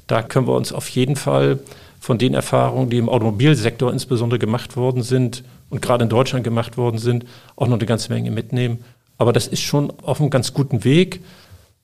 Da 0.07 0.23
können 0.23 0.47
wir 0.47 0.55
uns 0.55 0.73
auf 0.73 0.89
jeden 0.89 1.15
Fall 1.15 1.59
von 1.99 2.17
den 2.17 2.33
Erfahrungen, 2.33 2.89
die 2.89 2.97
im 2.97 3.09
Automobilsektor 3.09 3.91
insbesondere 3.91 4.39
gemacht 4.39 4.75
worden 4.75 5.03
sind 5.03 5.43
und 5.69 5.81
gerade 5.81 6.03
in 6.03 6.09
Deutschland 6.09 6.43
gemacht 6.43 6.77
worden 6.77 6.97
sind, 6.97 7.25
auch 7.55 7.67
noch 7.67 7.77
eine 7.77 7.85
ganze 7.85 8.11
Menge 8.11 8.31
mitnehmen. 8.31 8.83
Aber 9.17 9.33
das 9.33 9.47
ist 9.47 9.61
schon 9.61 9.91
auf 10.03 10.21
einem 10.21 10.29
ganz 10.29 10.53
guten 10.53 10.83
Weg, 10.83 11.21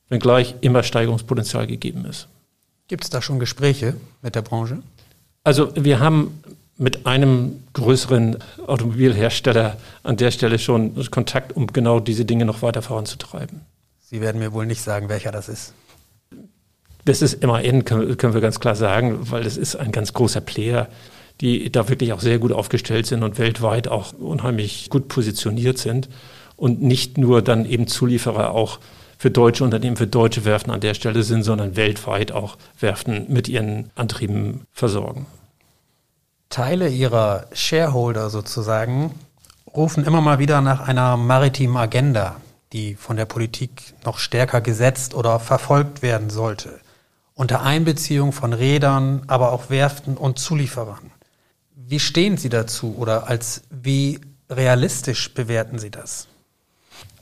wenngleich 0.09 0.55
immer 0.61 0.83
Steigerungspotenzial 0.83 1.67
gegeben 1.67 2.05
ist. 2.05 2.27
Gibt 2.87 3.03
es 3.03 3.09
da 3.09 3.21
schon 3.21 3.39
Gespräche 3.39 3.95
mit 4.21 4.35
der 4.35 4.41
Branche? 4.41 4.79
Also 5.43 5.71
wir 5.75 5.99
haben 5.99 6.43
mit 6.77 7.05
einem 7.05 7.63
größeren 7.73 8.37
Automobilhersteller 8.65 9.77
an 10.03 10.17
der 10.17 10.31
Stelle 10.31 10.59
schon 10.59 10.95
Kontakt, 11.11 11.55
um 11.55 11.67
genau 11.67 11.99
diese 11.99 12.25
Dinge 12.25 12.45
noch 12.45 12.61
weiter 12.61 12.81
voranzutreiben. 12.81 13.61
Sie 14.01 14.21
werden 14.21 14.39
mir 14.39 14.53
wohl 14.53 14.65
nicht 14.65 14.81
sagen, 14.81 15.09
welcher 15.09 15.31
das 15.31 15.49
ist. 15.49 15.73
Das 17.05 17.21
ist 17.21 17.43
MAN, 17.43 17.83
können, 17.83 18.33
wir 18.33 18.41
ganz 18.41 18.59
klar 18.59 18.75
sagen, 18.75 19.29
weil 19.31 19.43
das 19.43 19.57
ist 19.57 19.75
ein 19.75 19.91
ganz 19.91 20.13
großer 20.13 20.39
Player, 20.41 20.87
die 21.41 21.69
da 21.71 21.89
wirklich 21.89 22.13
auch 22.13 22.21
sehr 22.21 22.39
gut 22.39 22.53
aufgestellt 22.53 23.05
sind 23.07 23.23
und 23.23 23.37
weltweit 23.37 23.89
auch 23.89 24.13
unheimlich 24.13 24.89
gut 24.89 25.09
positioniert 25.09 25.77
sind 25.77 26.07
und 26.55 26.81
nicht 26.81 27.17
nur 27.17 27.41
dann 27.41 27.65
eben 27.65 27.87
Zulieferer 27.87 28.51
auch 28.51 28.79
für 29.17 29.31
deutsche 29.31 29.63
Unternehmen, 29.65 29.97
für 29.97 30.07
deutsche 30.07 30.45
Werften 30.45 30.71
an 30.71 30.79
der 30.79 30.93
Stelle 30.93 31.23
sind, 31.23 31.43
sondern 31.43 31.75
weltweit 31.75 32.31
auch 32.31 32.57
Werften 32.79 33.25
mit 33.27 33.49
ihren 33.49 33.89
Antrieben 33.95 34.61
versorgen. 34.71 35.25
Teile 36.49 36.87
ihrer 36.87 37.47
Shareholder 37.51 38.29
sozusagen 38.29 39.11
rufen 39.75 40.05
immer 40.05 40.21
mal 40.21 40.39
wieder 40.39 40.61
nach 40.61 40.87
einer 40.87 41.17
maritimen 41.17 41.77
Agenda, 41.77 42.37
die 42.71 42.95
von 42.95 43.17
der 43.17 43.25
Politik 43.25 43.93
noch 44.05 44.19
stärker 44.19 44.61
gesetzt 44.61 45.15
oder 45.15 45.39
verfolgt 45.39 46.01
werden 46.01 46.29
sollte 46.29 46.79
unter 47.35 47.63
Einbeziehung 47.63 48.31
von 48.31 48.53
Rädern, 48.53 49.23
aber 49.27 49.51
auch 49.51 49.69
Werften 49.69 50.17
und 50.17 50.39
Zulieferern. 50.39 51.11
Wie 51.75 51.99
stehen 51.99 52.37
Sie 52.37 52.49
dazu 52.49 52.95
oder 52.97 53.27
als 53.27 53.63
wie 53.69 54.19
realistisch 54.49 55.33
bewerten 55.33 55.79
Sie 55.79 55.89
das? 55.89 56.27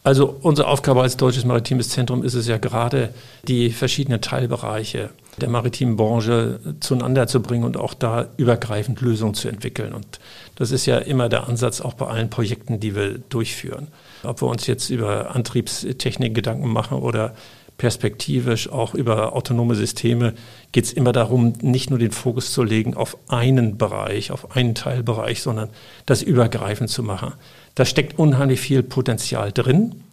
Also 0.04 0.36
unsere 0.42 0.68
Aufgabe 0.68 1.02
als 1.02 1.16
Deutsches 1.16 1.46
Maritimes 1.46 1.90
Zentrum 1.90 2.24
ist 2.24 2.34
es 2.34 2.48
ja 2.48 2.58
gerade, 2.58 3.14
die 3.48 3.70
verschiedenen 3.70 4.20
Teilbereiche 4.20 5.12
der 5.40 5.50
maritimen 5.50 5.96
Branche 5.96 6.60
zueinander 6.80 7.28
zu 7.28 7.42
bringen 7.42 7.64
und 7.64 7.78
auch 7.78 7.94
da 7.94 8.28
übergreifend 8.38 9.00
Lösungen 9.02 9.34
zu 9.34 9.48
entwickeln. 9.48 9.94
Und 9.94 10.20
das 10.56 10.72
ist 10.72 10.86
ja 10.88 10.98
immer 10.98 11.30
der 11.30 11.48
Ansatz 11.48 11.82
auch 11.82 11.94
bei 11.94 12.08
allen 12.08 12.30
Projekten, 12.30 12.80
die 12.80 12.96
wir 12.96 13.18
durchführen. 13.18 13.88
Ob 14.24 14.42
wir 14.42 14.48
uns 14.48 14.68
jetzt 14.68 14.90
über 14.90 15.36
Antriebstechnik 15.36 16.34
Gedanken 16.36 16.68
machen 16.68 16.98
oder 16.98 17.36
perspektivisch 17.82 18.70
auch 18.70 18.94
über 18.94 19.34
autonome 19.36 19.74
Systeme 19.74 20.36
geht 20.72 20.86
es 20.86 20.94
immer 20.94 21.14
darum, 21.14 21.54
nicht 21.64 21.90
nur 21.90 21.98
den 21.98 22.12
Fokus 22.12 22.54
zu 22.54 22.62
legen 22.62 22.94
auf 22.94 23.18
einen 23.28 23.80
Bereich, 23.80 24.30
auf 24.30 24.56
einen 24.56 24.76
Teilbereich, 24.76 25.42
sondern 25.42 25.68
das 26.06 26.22
übergreifend 26.22 26.92
zu 26.92 27.02
machen. 27.02 27.34
Da 27.74 27.84
steckt 27.86 28.20
unheimlich 28.20 28.60
viel 28.62 28.84
Potenzial 28.84 29.52
drin, 29.52 30.04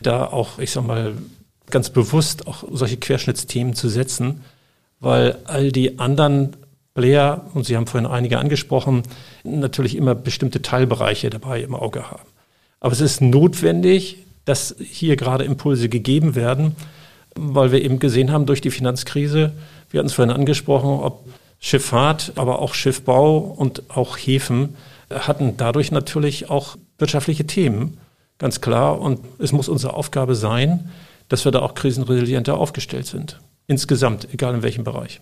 da 0.00 0.24
auch, 0.24 0.60
ich 0.60 0.70
sag 0.70 0.86
mal, 0.86 1.14
ganz 1.68 1.90
bewusst 1.90 2.46
auch 2.46 2.62
solche 2.70 2.96
Querschnittsthemen 2.96 3.74
zu 3.74 3.88
setzen, 3.88 4.42
weil 5.00 5.36
all 5.46 5.72
die 5.72 5.98
anderen 5.98 6.54
Player, 6.94 7.44
und 7.54 7.66
Sie 7.66 7.76
haben 7.76 7.88
vorhin 7.88 8.08
einige 8.08 8.38
angesprochen, 8.38 9.02
natürlich 9.42 9.96
immer 9.96 10.14
bestimmte 10.14 10.62
Teilbereiche 10.62 11.28
dabei 11.28 11.60
im 11.60 11.74
Auge 11.74 12.08
haben. 12.08 12.28
Aber 12.78 12.92
es 12.92 13.00
ist 13.00 13.20
notwendig, 13.20 14.18
dass 14.44 14.76
hier 14.78 15.16
gerade 15.16 15.42
Impulse 15.42 15.88
gegeben 15.88 16.36
werden, 16.36 16.76
weil 17.36 17.72
wir 17.72 17.82
eben 17.82 17.98
gesehen 17.98 18.32
haben 18.32 18.46
durch 18.46 18.60
die 18.60 18.70
Finanzkrise, 18.70 19.52
wir 19.90 19.98
hatten 19.98 20.08
es 20.08 20.14
vorhin 20.14 20.34
angesprochen, 20.34 20.90
ob 21.00 21.24
Schifffahrt, 21.58 22.32
aber 22.36 22.60
auch 22.60 22.74
Schiffbau 22.74 23.38
und 23.38 23.90
auch 23.90 24.16
Häfen 24.16 24.76
hatten 25.10 25.56
dadurch 25.56 25.92
natürlich 25.92 26.50
auch 26.50 26.76
wirtschaftliche 26.98 27.46
Themen, 27.46 27.98
ganz 28.38 28.60
klar. 28.60 29.00
Und 29.00 29.20
es 29.38 29.52
muss 29.52 29.68
unsere 29.68 29.94
Aufgabe 29.94 30.34
sein, 30.34 30.90
dass 31.28 31.44
wir 31.44 31.52
da 31.52 31.60
auch 31.60 31.74
krisenresilienter 31.74 32.56
aufgestellt 32.56 33.06
sind. 33.06 33.40
Insgesamt, 33.66 34.32
egal 34.32 34.54
in 34.54 34.62
welchem 34.62 34.84
Bereich. 34.84 35.20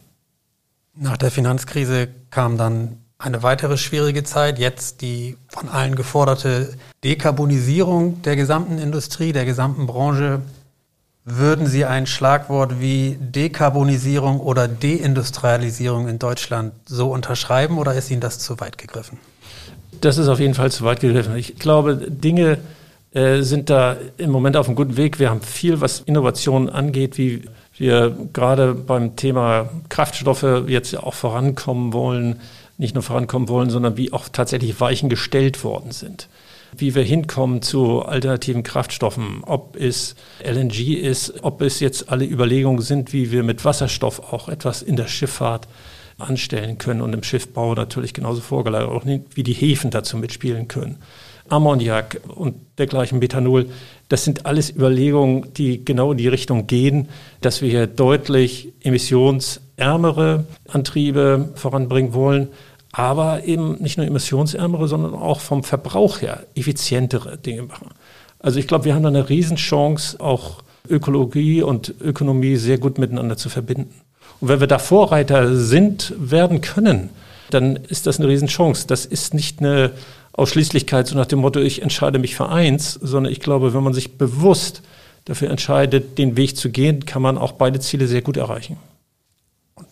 Nach 0.96 1.16
der 1.16 1.30
Finanzkrise 1.30 2.08
kam 2.30 2.56
dann 2.58 2.98
eine 3.18 3.42
weitere 3.42 3.78
schwierige 3.78 4.22
Zeit, 4.22 4.58
jetzt 4.58 5.00
die 5.00 5.36
von 5.48 5.68
allen 5.68 5.96
geforderte 5.96 6.76
Dekarbonisierung 7.02 8.22
der 8.22 8.36
gesamten 8.36 8.78
Industrie, 8.78 9.32
der 9.32 9.44
gesamten 9.44 9.86
Branche. 9.86 10.42
Würden 11.26 11.66
Sie 11.66 11.86
ein 11.86 12.06
Schlagwort 12.06 12.80
wie 12.80 13.16
Dekarbonisierung 13.18 14.40
oder 14.40 14.68
Deindustrialisierung 14.68 16.06
in 16.06 16.18
Deutschland 16.18 16.74
so 16.84 17.10
unterschreiben 17.10 17.78
oder 17.78 17.94
ist 17.94 18.10
Ihnen 18.10 18.20
das 18.20 18.38
zu 18.38 18.60
weit 18.60 18.76
gegriffen? 18.76 19.18
Das 20.02 20.18
ist 20.18 20.28
auf 20.28 20.38
jeden 20.38 20.52
Fall 20.52 20.70
zu 20.70 20.84
weit 20.84 21.00
gegriffen. 21.00 21.34
Ich 21.36 21.56
glaube, 21.56 21.96
Dinge 21.96 22.58
äh, 23.14 23.40
sind 23.40 23.70
da 23.70 23.96
im 24.18 24.30
Moment 24.30 24.58
auf 24.58 24.66
einem 24.66 24.76
guten 24.76 24.98
Weg. 24.98 25.18
Wir 25.18 25.30
haben 25.30 25.40
viel, 25.40 25.80
was 25.80 26.00
Innovationen 26.00 26.68
angeht, 26.68 27.16
wie 27.16 27.48
wir 27.78 28.14
gerade 28.34 28.74
beim 28.74 29.16
Thema 29.16 29.70
Kraftstoffe 29.88 30.64
jetzt 30.66 30.94
auch 30.94 31.14
vorankommen 31.14 31.94
wollen, 31.94 32.40
nicht 32.76 32.94
nur 32.94 33.02
vorankommen 33.02 33.48
wollen, 33.48 33.70
sondern 33.70 33.96
wie 33.96 34.12
auch 34.12 34.28
tatsächlich 34.28 34.78
Weichen 34.78 35.08
gestellt 35.08 35.64
worden 35.64 35.90
sind 35.90 36.28
wie 36.76 36.94
wir 36.94 37.02
hinkommen 37.02 37.62
zu 37.62 38.02
alternativen 38.02 38.62
Kraftstoffen, 38.62 39.42
ob 39.44 39.76
es 39.76 40.14
LNG 40.42 40.94
ist, 40.94 41.42
ob 41.42 41.62
es 41.62 41.80
jetzt 41.80 42.10
alle 42.10 42.24
Überlegungen 42.24 42.82
sind, 42.82 43.12
wie 43.12 43.30
wir 43.30 43.42
mit 43.42 43.64
Wasserstoff 43.64 44.32
auch 44.32 44.48
etwas 44.48 44.82
in 44.82 44.96
der 44.96 45.06
Schifffahrt 45.06 45.68
anstellen 46.18 46.78
können 46.78 47.00
und 47.00 47.12
im 47.12 47.22
Schiffbau 47.22 47.74
natürlich 47.74 48.14
genauso 48.14 48.40
vorgelagert, 48.40 48.90
auch 48.90 49.04
wie 49.06 49.42
die 49.42 49.52
Häfen 49.52 49.90
dazu 49.90 50.16
mitspielen 50.16 50.68
können. 50.68 50.98
Ammoniak 51.48 52.20
und 52.34 52.54
dergleichen 52.78 53.18
Methanol, 53.18 53.66
das 54.08 54.24
sind 54.24 54.46
alles 54.46 54.74
Überlegungen, 54.74 55.52
die 55.54 55.84
genau 55.84 56.12
in 56.12 56.18
die 56.18 56.28
Richtung 56.28 56.66
gehen, 56.66 57.08
dass 57.40 57.60
wir 57.60 57.68
hier 57.68 57.86
deutlich 57.86 58.72
emissionsärmere 58.82 60.44
Antriebe 60.68 61.50
voranbringen 61.54 62.14
wollen, 62.14 62.48
aber 62.94 63.42
eben 63.44 63.82
nicht 63.82 63.98
nur 63.98 64.06
emissionsärmere, 64.06 64.86
sondern 64.86 65.14
auch 65.14 65.40
vom 65.40 65.64
Verbrauch 65.64 66.22
her 66.22 66.44
effizientere 66.54 67.36
Dinge 67.36 67.62
machen. 67.62 67.88
Also 68.38 68.60
ich 68.60 68.68
glaube, 68.68 68.84
wir 68.84 68.94
haben 68.94 69.02
da 69.02 69.08
eine 69.08 69.28
Riesenchance, 69.28 70.20
auch 70.20 70.62
Ökologie 70.88 71.62
und 71.62 71.92
Ökonomie 72.00 72.54
sehr 72.54 72.78
gut 72.78 72.98
miteinander 72.98 73.36
zu 73.36 73.48
verbinden. 73.48 73.92
Und 74.40 74.48
wenn 74.48 74.60
wir 74.60 74.68
da 74.68 74.78
Vorreiter 74.78 75.56
sind, 75.56 76.14
werden 76.18 76.60
können, 76.60 77.10
dann 77.50 77.74
ist 77.74 78.06
das 78.06 78.20
eine 78.20 78.28
Riesenchance. 78.28 78.86
Das 78.86 79.06
ist 79.06 79.34
nicht 79.34 79.58
eine 79.58 79.90
Ausschließlichkeit 80.32 81.08
so 81.08 81.16
nach 81.16 81.26
dem 81.26 81.40
Motto, 81.40 81.58
ich 81.58 81.82
entscheide 81.82 82.20
mich 82.20 82.36
für 82.36 82.48
eins, 82.48 82.92
sondern 82.94 83.32
ich 83.32 83.40
glaube, 83.40 83.74
wenn 83.74 83.82
man 83.82 83.94
sich 83.94 84.18
bewusst 84.18 84.82
dafür 85.24 85.50
entscheidet, 85.50 86.16
den 86.18 86.36
Weg 86.36 86.56
zu 86.56 86.70
gehen, 86.70 87.04
kann 87.06 87.22
man 87.22 87.38
auch 87.38 87.52
beide 87.52 87.80
Ziele 87.80 88.06
sehr 88.06 88.22
gut 88.22 88.36
erreichen. 88.36 88.76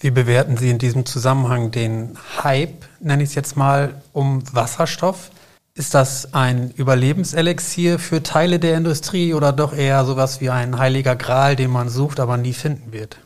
Wie 0.02 0.11
bewerten 0.11 0.56
Sie 0.56 0.68
in 0.68 0.78
diesem 0.78 1.06
Zusammenhang 1.06 1.71
den 1.71 2.18
Hype, 2.42 2.87
nenne 2.99 3.23
ich 3.23 3.28
es 3.28 3.35
jetzt 3.37 3.56
mal, 3.56 4.02
um 4.12 4.42
Wasserstoff? 4.52 5.30
Ist 5.75 5.94
das 5.94 6.35
ein 6.35 6.73
Überlebenselixier 6.73 8.00
für 8.00 8.21
Teile 8.21 8.59
der 8.59 8.76
Industrie 8.76 9.32
oder 9.32 9.52
doch 9.52 9.73
eher 9.73 10.04
sowas 10.04 10.40
wie 10.40 10.50
ein 10.50 10.76
heiliger 10.76 11.14
Gral, 11.14 11.54
den 11.54 11.71
man 11.71 11.88
sucht, 11.88 12.18
aber 12.18 12.37
nie 12.37 12.52
finden 12.52 12.92
wird? 12.92 13.18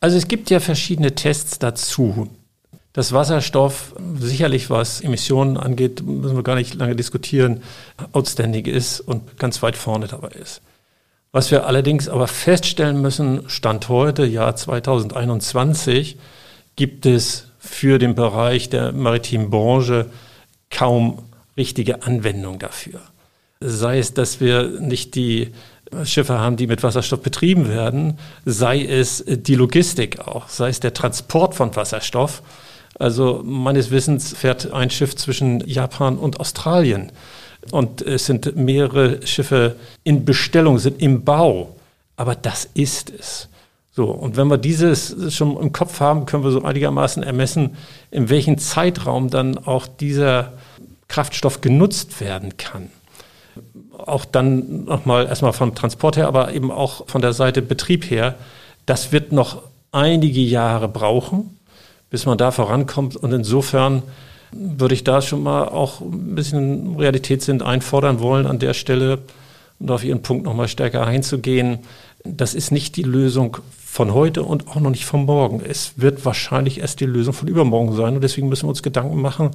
Also 0.00 0.16
es 0.16 0.26
gibt 0.26 0.50
ja 0.50 0.58
verschiedene 0.58 1.14
Tests 1.14 1.60
dazu. 1.60 2.28
Dass 2.92 3.12
Wasserstoff 3.12 3.94
sicherlich, 4.18 4.70
was 4.70 5.02
Emissionen 5.02 5.56
angeht, 5.56 6.02
müssen 6.02 6.34
wir 6.34 6.42
gar 6.42 6.56
nicht 6.56 6.74
lange 6.74 6.96
diskutieren, 6.96 7.62
outstanding 8.10 8.66
ist 8.66 8.98
und 8.98 9.38
ganz 9.38 9.62
weit 9.62 9.76
vorne 9.76 10.08
dabei 10.08 10.30
ist. 10.30 10.62
Was 11.34 11.50
wir 11.50 11.66
allerdings 11.66 12.10
aber 12.10 12.28
feststellen 12.28 13.00
müssen, 13.00 13.48
Stand 13.48 13.88
heute, 13.88 14.26
Jahr 14.26 14.54
2021, 14.54 16.18
gibt 16.76 17.06
es 17.06 17.48
für 17.58 17.98
den 17.98 18.14
Bereich 18.14 18.68
der 18.68 18.92
maritimen 18.92 19.48
Branche 19.48 20.10
kaum 20.70 21.20
richtige 21.56 22.02
Anwendung 22.02 22.58
dafür. 22.58 23.00
Sei 23.60 23.98
es, 23.98 24.12
dass 24.12 24.40
wir 24.40 24.78
nicht 24.80 25.14
die 25.14 25.52
Schiffe 26.04 26.38
haben, 26.38 26.56
die 26.56 26.66
mit 26.66 26.82
Wasserstoff 26.82 27.22
betrieben 27.22 27.66
werden, 27.66 28.18
sei 28.44 28.84
es 28.84 29.24
die 29.26 29.54
Logistik 29.54 30.20
auch, 30.20 30.50
sei 30.50 30.68
es 30.68 30.80
der 30.80 30.92
Transport 30.92 31.54
von 31.54 31.74
Wasserstoff. 31.74 32.42
Also 32.98 33.40
meines 33.42 33.90
Wissens 33.90 34.34
fährt 34.36 34.70
ein 34.70 34.90
Schiff 34.90 35.16
zwischen 35.16 35.66
Japan 35.66 36.18
und 36.18 36.40
Australien 36.40 37.10
und 37.70 38.02
es 38.02 38.26
sind 38.26 38.56
mehrere 38.56 39.26
Schiffe 39.26 39.76
in 40.04 40.24
Bestellung, 40.24 40.78
sind 40.78 41.00
im 41.00 41.24
Bau. 41.24 41.76
Aber 42.16 42.34
das 42.34 42.68
ist 42.74 43.10
es. 43.10 43.48
So, 43.94 44.06
und 44.06 44.36
wenn 44.36 44.48
wir 44.48 44.58
dieses 44.58 45.34
schon 45.34 45.56
im 45.58 45.72
Kopf 45.72 46.00
haben, 46.00 46.24
können 46.24 46.44
wir 46.44 46.50
so 46.50 46.62
einigermaßen 46.62 47.22
ermessen, 47.22 47.76
in 48.10 48.30
welchem 48.30 48.56
Zeitraum 48.58 49.28
dann 49.28 49.58
auch 49.58 49.86
dieser 49.86 50.54
Kraftstoff 51.08 51.60
genutzt 51.60 52.20
werden 52.20 52.56
kann. 52.56 52.88
Auch 53.98 54.24
dann 54.24 54.84
nochmal 54.86 55.26
erstmal 55.26 55.52
vom 55.52 55.74
Transport 55.74 56.16
her, 56.16 56.26
aber 56.26 56.54
eben 56.54 56.70
auch 56.70 57.06
von 57.06 57.20
der 57.20 57.34
Seite 57.34 57.60
Betrieb 57.60 58.10
her. 58.10 58.36
Das 58.86 59.12
wird 59.12 59.30
noch 59.30 59.62
einige 59.92 60.40
Jahre 60.40 60.88
brauchen, 60.88 61.58
bis 62.08 62.24
man 62.24 62.38
da 62.38 62.50
vorankommt. 62.50 63.14
Und 63.14 63.32
insofern 63.32 64.02
würde 64.52 64.94
ich 64.94 65.04
da 65.04 65.22
schon 65.22 65.42
mal 65.42 65.64
auch 65.68 66.00
ein 66.00 66.34
bisschen 66.34 66.96
Realitätssinn 66.96 67.62
einfordern 67.62 68.20
wollen 68.20 68.46
an 68.46 68.58
der 68.58 68.74
Stelle 68.74 69.18
und 69.78 69.90
auf 69.90 70.04
Ihren 70.04 70.22
Punkt 70.22 70.44
nochmal 70.44 70.68
stärker 70.68 71.06
einzugehen. 71.06 71.80
Das 72.24 72.54
ist 72.54 72.70
nicht 72.70 72.96
die 72.96 73.02
Lösung 73.02 73.56
von 73.84 74.14
heute 74.14 74.42
und 74.42 74.68
auch 74.68 74.76
noch 74.80 74.90
nicht 74.90 75.04
von 75.04 75.24
morgen. 75.24 75.60
Es 75.60 75.94
wird 75.96 76.24
wahrscheinlich 76.24 76.80
erst 76.80 77.00
die 77.00 77.06
Lösung 77.06 77.34
von 77.34 77.48
übermorgen 77.48 77.94
sein 77.94 78.14
und 78.14 78.22
deswegen 78.22 78.48
müssen 78.48 78.64
wir 78.64 78.70
uns 78.70 78.82
Gedanken 78.82 79.20
machen, 79.20 79.50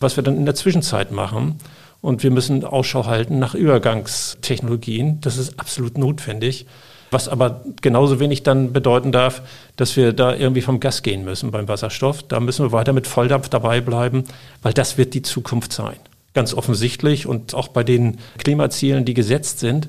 was 0.00 0.16
wir 0.16 0.22
dann 0.22 0.36
in 0.36 0.46
der 0.46 0.54
Zwischenzeit 0.54 1.10
machen. 1.10 1.58
Und 2.00 2.22
wir 2.22 2.30
müssen 2.30 2.64
Ausschau 2.64 3.06
halten 3.06 3.38
nach 3.38 3.54
Übergangstechnologien. 3.54 5.20
Das 5.22 5.38
ist 5.38 5.58
absolut 5.58 5.96
notwendig. 5.96 6.66
Was 7.14 7.28
aber 7.28 7.60
genauso 7.80 8.18
wenig 8.18 8.42
dann 8.42 8.72
bedeuten 8.72 9.12
darf, 9.12 9.42
dass 9.76 9.96
wir 9.96 10.12
da 10.12 10.34
irgendwie 10.34 10.62
vom 10.62 10.80
Gas 10.80 11.04
gehen 11.04 11.24
müssen 11.24 11.52
beim 11.52 11.68
Wasserstoff. 11.68 12.24
Da 12.24 12.40
müssen 12.40 12.66
wir 12.66 12.72
weiter 12.72 12.92
mit 12.92 13.06
Volldampf 13.06 13.48
dabei 13.48 13.80
bleiben, 13.80 14.24
weil 14.62 14.72
das 14.72 14.98
wird 14.98 15.14
die 15.14 15.22
Zukunft 15.22 15.72
sein. 15.72 15.94
Ganz 16.32 16.54
offensichtlich 16.54 17.26
und 17.26 17.54
auch 17.54 17.68
bei 17.68 17.84
den 17.84 18.18
Klimazielen, 18.38 19.04
die 19.04 19.14
gesetzt 19.14 19.60
sind, 19.60 19.88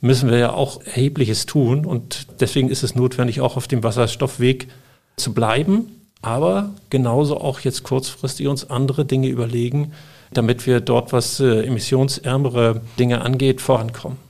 müssen 0.00 0.28
wir 0.28 0.38
ja 0.38 0.52
auch 0.54 0.80
erhebliches 0.82 1.46
tun. 1.46 1.86
Und 1.86 2.26
deswegen 2.40 2.68
ist 2.68 2.82
es 2.82 2.96
notwendig, 2.96 3.40
auch 3.40 3.56
auf 3.56 3.68
dem 3.68 3.84
Wasserstoffweg 3.84 4.66
zu 5.16 5.34
bleiben, 5.34 5.86
aber 6.20 6.70
genauso 6.90 7.40
auch 7.40 7.60
jetzt 7.60 7.84
kurzfristig 7.84 8.48
uns 8.48 8.68
andere 8.68 9.04
Dinge 9.04 9.28
überlegen, 9.28 9.92
damit 10.32 10.66
wir 10.66 10.80
dort, 10.80 11.12
was 11.12 11.38
äh, 11.38 11.62
emissionsärmere 11.64 12.80
Dinge 12.98 13.20
angeht, 13.20 13.60
vorankommen. 13.60 14.25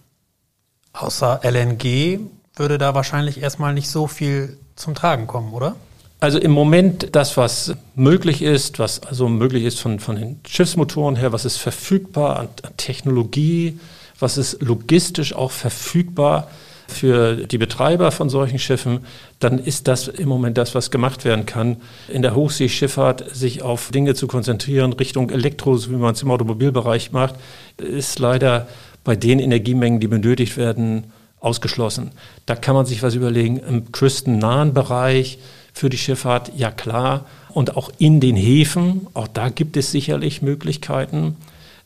Außer 0.96 1.40
LNG 1.42 2.20
würde 2.56 2.78
da 2.78 2.94
wahrscheinlich 2.94 3.42
erstmal 3.42 3.74
nicht 3.74 3.90
so 3.90 4.06
viel 4.06 4.56
zum 4.76 4.94
Tragen 4.94 5.26
kommen, 5.26 5.52
oder? 5.52 5.76
Also 6.18 6.38
im 6.38 6.50
Moment 6.50 7.14
das, 7.14 7.36
was 7.36 7.74
möglich 7.94 8.40
ist, 8.40 8.78
was 8.78 9.02
also 9.02 9.28
möglich 9.28 9.64
ist 9.64 9.78
von, 9.78 10.00
von 10.00 10.16
den 10.16 10.40
Schiffsmotoren 10.48 11.16
her, 11.16 11.32
was 11.32 11.44
ist 11.44 11.58
verfügbar 11.58 12.38
an, 12.38 12.48
Technologie, 12.78 13.78
was 14.18 14.38
ist 14.38 14.62
logistisch 14.62 15.34
auch 15.34 15.50
verfügbar 15.50 16.48
für 16.88 17.46
die 17.46 17.58
Betreiber 17.58 18.12
von 18.12 18.30
solchen 18.30 18.58
Schiffen, 18.58 19.00
dann 19.40 19.58
ist 19.58 19.88
das 19.88 20.08
im 20.08 20.28
Moment 20.28 20.56
das, 20.56 20.74
was 20.74 20.90
gemacht 20.90 21.24
werden 21.24 21.44
kann. 21.44 21.76
In 22.08 22.22
der 22.22 22.34
Hochseeschifffahrt 22.34 23.34
sich 23.34 23.62
auf 23.62 23.90
Dinge 23.90 24.14
zu 24.14 24.26
konzentrieren, 24.26 24.92
Richtung 24.94 25.30
Elektro, 25.30 25.76
so 25.76 25.90
wie 25.90 25.96
man 25.96 26.14
es 26.14 26.22
im 26.22 26.30
Automobilbereich 26.30 27.12
macht, 27.12 27.34
ist 27.76 28.18
leider 28.18 28.68
bei 29.06 29.16
den 29.16 29.38
Energiemengen, 29.38 30.00
die 30.00 30.08
benötigt 30.08 30.56
werden, 30.56 31.04
ausgeschlossen. 31.40 32.10
Da 32.44 32.56
kann 32.56 32.74
man 32.74 32.86
sich 32.86 33.02
was 33.02 33.14
überlegen. 33.14 33.58
Im 33.58 33.92
küstennahen 33.92 34.74
Bereich 34.74 35.38
für 35.72 35.88
die 35.88 35.96
Schifffahrt, 35.96 36.52
ja 36.56 36.70
klar. 36.70 37.24
Und 37.50 37.76
auch 37.76 37.90
in 37.98 38.20
den 38.20 38.36
Häfen, 38.36 39.06
auch 39.14 39.28
da 39.28 39.48
gibt 39.48 39.76
es 39.76 39.92
sicherlich 39.92 40.42
Möglichkeiten. 40.42 41.36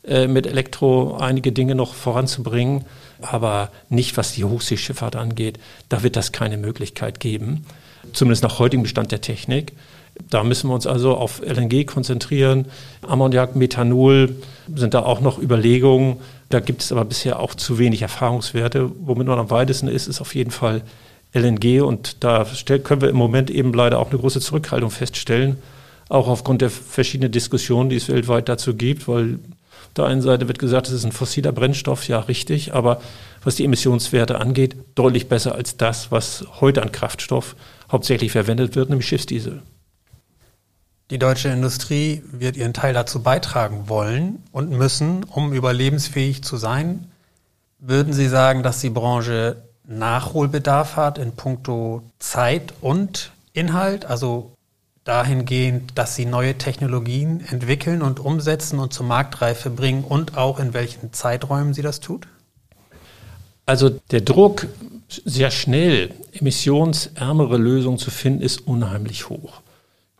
Äh, 0.03 0.27
mit 0.27 0.47
Elektro 0.47 1.15
einige 1.17 1.51
Dinge 1.51 1.75
noch 1.75 1.93
voranzubringen, 1.93 2.85
aber 3.21 3.69
nicht 3.89 4.17
was 4.17 4.33
die 4.33 4.43
Hochseeschifffahrt 4.43 5.15
angeht. 5.15 5.59
Da 5.89 6.01
wird 6.01 6.15
das 6.15 6.31
keine 6.31 6.57
Möglichkeit 6.57 7.19
geben, 7.19 7.65
zumindest 8.13 8.41
nach 8.41 8.57
heutigem 8.57 8.87
Stand 8.87 9.11
der 9.11 9.21
Technik. 9.21 9.73
Da 10.29 10.43
müssen 10.43 10.69
wir 10.69 10.73
uns 10.73 10.87
also 10.87 11.15
auf 11.15 11.41
LNG 11.41 11.85
konzentrieren. 11.85 12.65
Ammoniak, 13.01 13.55
Methanol 13.55 14.35
sind 14.73 14.93
da 14.93 15.03
auch 15.03 15.21
noch 15.21 15.41
Überlegungen. 15.41 16.17
Da 16.49 16.59
gibt 16.59 16.81
es 16.81 16.91
aber 16.91 17.05
bisher 17.05 17.39
auch 17.39 17.55
zu 17.55 17.79
wenig 17.79 18.01
Erfahrungswerte. 18.01 18.91
Womit 18.99 19.27
man 19.27 19.39
am 19.39 19.49
weitesten 19.49 19.87
ist, 19.87 20.07
ist 20.07 20.21
auf 20.21 20.35
jeden 20.35 20.51
Fall 20.51 20.83
LNG. 21.33 21.81
Und 21.81 22.23
da 22.23 22.45
können 22.83 23.01
wir 23.01 23.09
im 23.09 23.15
Moment 23.15 23.49
eben 23.49 23.73
leider 23.73 23.99
auch 23.99 24.09
eine 24.09 24.19
große 24.19 24.41
Zurückhaltung 24.41 24.91
feststellen. 24.91 25.57
Auch 26.09 26.27
aufgrund 26.27 26.61
der 26.61 26.69
verschiedenen 26.69 27.31
Diskussionen, 27.31 27.89
die 27.89 27.95
es 27.95 28.09
weltweit 28.09 28.49
dazu 28.49 28.75
gibt, 28.75 29.07
weil 29.07 29.39
der 29.95 30.05
einen 30.05 30.21
Seite 30.21 30.47
wird 30.47 30.59
gesagt, 30.59 30.87
es 30.87 30.93
ist 30.93 31.05
ein 31.05 31.11
fossiler 31.11 31.51
Brennstoff, 31.51 32.07
ja 32.07 32.19
richtig, 32.19 32.73
aber 32.73 33.01
was 33.43 33.55
die 33.55 33.65
Emissionswerte 33.65 34.39
angeht, 34.39 34.75
deutlich 34.95 35.27
besser 35.27 35.55
als 35.55 35.75
das, 35.77 36.11
was 36.11 36.45
heute 36.61 36.81
an 36.81 36.91
Kraftstoff 36.91 37.55
hauptsächlich 37.91 38.31
verwendet 38.31 38.75
wird, 38.75 38.89
nämlich 38.89 39.07
Schiffsdiesel. 39.07 39.61
Die 41.11 41.19
deutsche 41.19 41.49
Industrie 41.49 42.23
wird 42.31 42.55
ihren 42.55 42.73
Teil 42.73 42.93
dazu 42.93 43.21
beitragen 43.21 43.89
wollen 43.89 44.41
und 44.53 44.71
müssen, 44.71 45.25
um 45.25 45.51
überlebensfähig 45.51 46.41
zu 46.41 46.55
sein. 46.55 47.11
Würden 47.79 48.13
Sie 48.13 48.29
sagen, 48.29 48.63
dass 48.63 48.79
die 48.79 48.89
Branche 48.89 49.61
Nachholbedarf 49.85 50.95
hat 50.95 51.17
in 51.17 51.33
puncto 51.33 52.01
Zeit 52.19 52.73
und 52.79 53.33
Inhalt? 53.51 54.05
Also 54.05 54.53
dahingehend, 55.03 55.91
dass 55.95 56.15
sie 56.15 56.25
neue 56.25 56.57
Technologien 56.57 57.43
entwickeln 57.45 58.01
und 58.03 58.21
umsetzen 58.21 58.79
und 58.79 58.93
zur 58.93 59.05
Marktreife 59.05 59.69
bringen 59.69 60.05
und 60.05 60.37
auch 60.37 60.59
in 60.59 60.73
welchen 60.73 61.11
Zeiträumen 61.11 61.73
sie 61.73 61.81
das 61.81 61.99
tut? 61.99 62.25
Also 63.65 63.89
der 63.89 64.21
Druck, 64.21 64.67
sehr 65.09 65.51
schnell 65.51 66.13
emissionsärmere 66.31 67.57
Lösungen 67.57 67.97
zu 67.97 68.11
finden, 68.11 68.41
ist 68.41 68.65
unheimlich 68.65 69.27
hoch. 69.27 69.61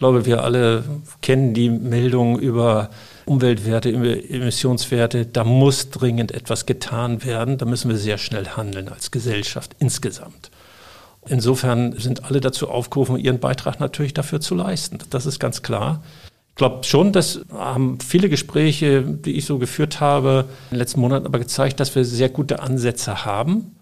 Ich 0.02 0.04
glaube, 0.04 0.26
wir 0.26 0.44
alle 0.44 0.84
kennen 1.22 1.54
die 1.54 1.70
Meldungen 1.70 2.40
über 2.40 2.90
Umweltwerte, 3.28 3.92
Emissionswerte. 3.92 5.28
Da 5.28 5.44
muss 5.44 5.92
dringend 5.92 6.32
etwas 6.32 6.66
getan 6.66 7.24
werden. 7.24 7.60
Da 7.60 7.68
müssen 7.68 7.88
wir 7.88 7.98
sehr 7.98 8.18
schnell 8.18 8.48
handeln 8.48 8.90
als 8.90 9.12
Gesellschaft 9.12 9.76
insgesamt. 9.78 10.50
Insofern 11.28 12.00
sind 12.00 12.26
alle 12.26 12.42
dazu 12.42 12.68
aufgerufen, 12.68 13.16
ihren 13.18 13.40
Beitrag 13.40 13.80
natürlich 13.80 14.16
dafür 14.16 14.42
zu 14.42 14.56
leisten. 14.56 14.98
Das 15.12 15.28
ist 15.28 15.38
ganz 15.38 15.62
klar. 15.62 16.02
Ich 16.50 16.56
glaube 16.56 16.84
schon, 16.84 17.14
das 17.14 17.42
haben 17.54 18.00
viele 18.00 18.28
Gespräche, 18.28 19.04
die 19.04 19.38
ich 19.38 19.46
so 19.46 19.60
geführt 19.60 20.00
habe, 20.00 20.46
in 20.72 20.78
den 20.78 20.80
letzten 20.80 21.00
Monaten 21.00 21.28
aber 21.28 21.38
gezeigt, 21.38 21.80
dass 21.80 21.94
wir 21.94 22.06
sehr 22.06 22.30
gute 22.30 22.60
Ansätze 22.60 23.24
haben. 23.24 23.76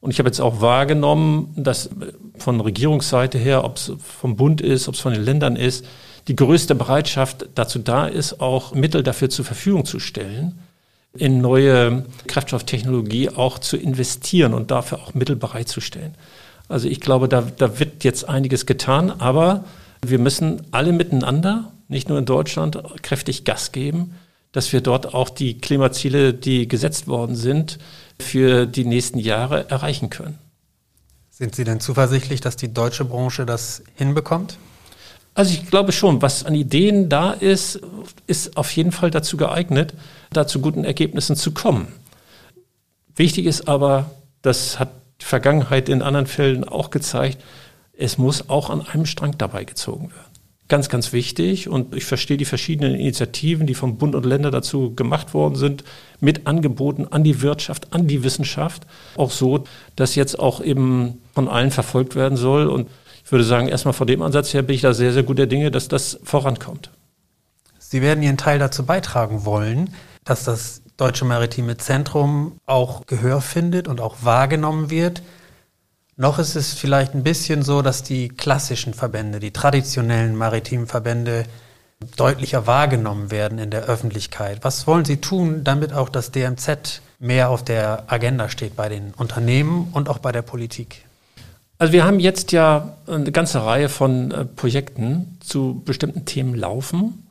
Und 0.00 0.12
ich 0.12 0.18
habe 0.18 0.28
jetzt 0.28 0.40
auch 0.40 0.60
wahrgenommen, 0.60 1.52
dass 1.56 1.90
von 2.38 2.60
Regierungsseite 2.60 3.38
her, 3.38 3.64
ob 3.64 3.76
es 3.76 3.92
vom 3.98 4.36
Bund 4.36 4.60
ist, 4.60 4.88
ob 4.88 4.94
es 4.94 5.00
von 5.00 5.12
den 5.12 5.22
Ländern 5.22 5.56
ist, 5.56 5.84
die 6.28 6.36
größte 6.36 6.74
Bereitschaft 6.74 7.48
dazu 7.54 7.78
da 7.78 8.06
ist, 8.06 8.40
auch 8.40 8.74
Mittel 8.74 9.02
dafür 9.02 9.30
zur 9.30 9.44
Verfügung 9.44 9.84
zu 9.84 9.98
stellen, 9.98 10.58
in 11.14 11.40
neue 11.40 12.04
Kraftstofftechnologie 12.26 13.30
auch 13.30 13.58
zu 13.58 13.76
investieren 13.76 14.54
und 14.54 14.70
dafür 14.70 15.00
auch 15.00 15.14
Mittel 15.14 15.36
bereitzustellen. 15.36 16.14
Also 16.68 16.86
ich 16.86 17.00
glaube, 17.00 17.28
da, 17.28 17.40
da 17.40 17.80
wird 17.80 18.04
jetzt 18.04 18.28
einiges 18.28 18.66
getan, 18.66 19.10
aber 19.10 19.64
wir 20.04 20.18
müssen 20.18 20.62
alle 20.70 20.92
miteinander, 20.92 21.72
nicht 21.88 22.08
nur 22.08 22.18
in 22.18 22.26
Deutschland, 22.26 22.78
kräftig 23.02 23.44
Gas 23.44 23.72
geben, 23.72 24.14
dass 24.52 24.72
wir 24.72 24.80
dort 24.80 25.14
auch 25.14 25.28
die 25.28 25.58
Klimaziele, 25.58 26.34
die 26.34 26.68
gesetzt 26.68 27.06
worden 27.06 27.36
sind, 27.36 27.78
für 28.20 28.66
die 28.66 28.84
nächsten 28.84 29.18
Jahre 29.18 29.70
erreichen 29.70 30.10
können. 30.10 30.38
Sind 31.30 31.54
Sie 31.54 31.64
denn 31.64 31.80
zuversichtlich, 31.80 32.40
dass 32.40 32.56
die 32.56 32.72
deutsche 32.72 33.04
Branche 33.04 33.46
das 33.46 33.82
hinbekommt? 33.94 34.58
Also 35.34 35.52
ich 35.52 35.70
glaube 35.70 35.92
schon, 35.92 36.20
was 36.20 36.44
an 36.44 36.54
Ideen 36.56 37.08
da 37.08 37.30
ist, 37.30 37.80
ist 38.26 38.56
auf 38.56 38.72
jeden 38.72 38.90
Fall 38.90 39.12
dazu 39.12 39.36
geeignet, 39.36 39.94
da 40.32 40.48
zu 40.48 40.60
guten 40.60 40.82
Ergebnissen 40.82 41.36
zu 41.36 41.52
kommen. 41.52 41.92
Wichtig 43.14 43.46
ist 43.46 43.68
aber, 43.68 44.10
das 44.42 44.80
hat 44.80 44.90
die 45.20 45.24
Vergangenheit 45.24 45.88
in 45.88 46.02
anderen 46.02 46.26
Fällen 46.26 46.64
auch 46.64 46.90
gezeigt, 46.90 47.40
es 47.96 48.18
muss 48.18 48.48
auch 48.48 48.70
an 48.70 48.80
einem 48.80 49.06
Strang 49.06 49.38
dabei 49.38 49.62
gezogen 49.62 50.10
werden. 50.10 50.27
Ganz, 50.68 50.90
ganz 50.90 51.12
wichtig. 51.14 51.68
Und 51.68 51.94
ich 51.94 52.04
verstehe 52.04 52.36
die 52.36 52.44
verschiedenen 52.44 52.94
Initiativen, 52.94 53.66
die 53.66 53.74
vom 53.74 53.96
Bund 53.96 54.14
und 54.14 54.26
Länder 54.26 54.50
dazu 54.50 54.94
gemacht 54.94 55.32
worden 55.32 55.56
sind, 55.56 55.82
mit 56.20 56.46
Angeboten 56.46 57.06
an 57.10 57.24
die 57.24 57.40
Wirtschaft, 57.40 57.92
an 57.94 58.06
die 58.06 58.22
Wissenschaft. 58.22 58.86
Auch 59.16 59.30
so, 59.30 59.64
dass 59.96 60.14
jetzt 60.14 60.38
auch 60.38 60.60
eben 60.60 61.22
von 61.34 61.48
allen 61.48 61.70
verfolgt 61.70 62.16
werden 62.16 62.36
soll. 62.36 62.66
Und 62.66 62.88
ich 63.24 63.32
würde 63.32 63.44
sagen, 63.44 63.68
erstmal 63.68 63.94
von 63.94 64.06
dem 64.06 64.20
Ansatz 64.20 64.52
her 64.52 64.62
bin 64.62 64.74
ich 64.74 64.82
da 64.82 64.92
sehr, 64.92 65.12
sehr 65.12 65.22
guter 65.22 65.46
Dinge, 65.46 65.70
dass 65.70 65.88
das 65.88 66.20
vorankommt. 66.22 66.90
Sie 67.78 68.02
werden 68.02 68.22
Ihren 68.22 68.36
Teil 68.36 68.58
dazu 68.58 68.84
beitragen 68.84 69.46
wollen, 69.46 69.94
dass 70.24 70.44
das 70.44 70.82
Deutsche 70.98 71.24
Maritime 71.24 71.78
Zentrum 71.78 72.58
auch 72.66 73.06
Gehör 73.06 73.40
findet 73.40 73.88
und 73.88 74.00
auch 74.02 74.16
wahrgenommen 74.22 74.90
wird. 74.90 75.22
Noch 76.20 76.40
ist 76.40 76.56
es 76.56 76.74
vielleicht 76.74 77.14
ein 77.14 77.22
bisschen 77.22 77.62
so, 77.62 77.80
dass 77.80 78.02
die 78.02 78.28
klassischen 78.28 78.92
Verbände, 78.92 79.38
die 79.38 79.52
traditionellen 79.52 80.34
maritimen 80.34 80.88
Verbände 80.88 81.44
deutlicher 82.16 82.66
wahrgenommen 82.66 83.30
werden 83.30 83.60
in 83.60 83.70
der 83.70 83.84
Öffentlichkeit. 83.84 84.58
Was 84.62 84.88
wollen 84.88 85.04
Sie 85.04 85.18
tun, 85.18 85.62
damit 85.62 85.92
auch 85.92 86.08
das 86.08 86.32
DMZ 86.32 87.02
mehr 87.20 87.50
auf 87.50 87.62
der 87.62 88.02
Agenda 88.08 88.48
steht 88.48 88.74
bei 88.74 88.88
den 88.88 89.14
Unternehmen 89.14 89.90
und 89.92 90.08
auch 90.08 90.18
bei 90.18 90.32
der 90.32 90.42
Politik? 90.42 91.04
Also 91.78 91.92
wir 91.92 92.04
haben 92.04 92.18
jetzt 92.18 92.50
ja 92.50 92.96
eine 93.06 93.30
ganze 93.30 93.64
Reihe 93.64 93.88
von 93.88 94.32
äh, 94.32 94.44
Projekten 94.44 95.38
zu 95.38 95.82
bestimmten 95.84 96.24
Themen 96.24 96.56
laufen. 96.56 97.28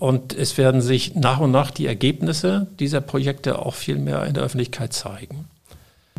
Und 0.00 0.32
es 0.32 0.58
werden 0.58 0.82
sich 0.82 1.14
nach 1.14 1.38
und 1.38 1.52
nach 1.52 1.70
die 1.70 1.86
Ergebnisse 1.86 2.66
dieser 2.80 3.00
Projekte 3.00 3.60
auch 3.60 3.74
viel 3.74 3.98
mehr 3.98 4.26
in 4.26 4.34
der 4.34 4.42
Öffentlichkeit 4.42 4.92
zeigen. 4.92 5.46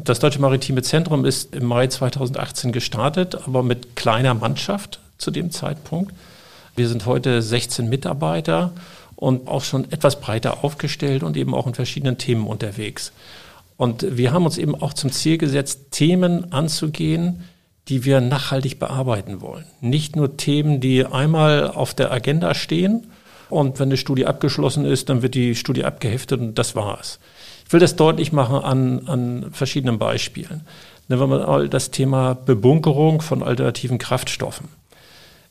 Das 0.03 0.19
Deutsche 0.19 0.39
Maritime 0.39 0.83
Zentrum 0.83 1.25
ist 1.25 1.55
im 1.55 1.65
Mai 1.65 1.87
2018 1.87 2.71
gestartet, 2.71 3.35
aber 3.47 3.63
mit 3.63 3.95
kleiner 3.95 4.35
Mannschaft 4.35 4.99
zu 5.17 5.31
dem 5.31 5.49
Zeitpunkt. 5.49 6.13
Wir 6.75 6.87
sind 6.87 7.07
heute 7.07 7.41
16 7.41 7.89
Mitarbeiter 7.89 8.71
und 9.15 9.47
auch 9.47 9.63
schon 9.63 9.91
etwas 9.91 10.21
breiter 10.21 10.63
aufgestellt 10.63 11.23
und 11.23 11.35
eben 11.35 11.55
auch 11.55 11.65
in 11.65 11.73
verschiedenen 11.73 12.19
Themen 12.19 12.45
unterwegs. 12.45 13.11
Und 13.75 14.17
wir 14.17 14.31
haben 14.31 14.45
uns 14.45 14.59
eben 14.59 14.75
auch 14.75 14.93
zum 14.93 15.11
Ziel 15.11 15.39
gesetzt, 15.39 15.91
Themen 15.91 16.51
anzugehen, 16.51 17.43
die 17.87 18.05
wir 18.05 18.21
nachhaltig 18.21 18.77
bearbeiten 18.77 19.41
wollen. 19.41 19.65
Nicht 19.81 20.15
nur 20.15 20.37
Themen, 20.37 20.79
die 20.79 21.05
einmal 21.05 21.69
auf 21.71 21.95
der 21.95 22.11
Agenda 22.11 22.53
stehen 22.53 23.07
und 23.49 23.79
wenn 23.79 23.89
eine 23.89 23.97
Studie 23.97 24.27
abgeschlossen 24.27 24.85
ist, 24.85 25.09
dann 25.09 25.23
wird 25.23 25.33
die 25.33 25.55
Studie 25.55 25.85
abgeheftet 25.85 26.39
und 26.39 26.55
das 26.55 26.75
war's. 26.75 27.19
Ich 27.67 27.73
will 27.73 27.81
das 27.81 27.97
deutlich 27.97 28.31
machen 28.31 28.63
an, 28.63 29.07
an 29.07 29.47
verschiedenen 29.51 29.99
Beispielen. 29.99 30.61
Nehmen 31.09 31.19
wir 31.19 31.27
mal 31.27 31.67
das 31.67 31.91
Thema 31.91 32.33
Bebunkerung 32.33 33.21
von 33.21 33.43
alternativen 33.43 33.97
Kraftstoffen. 33.97 34.69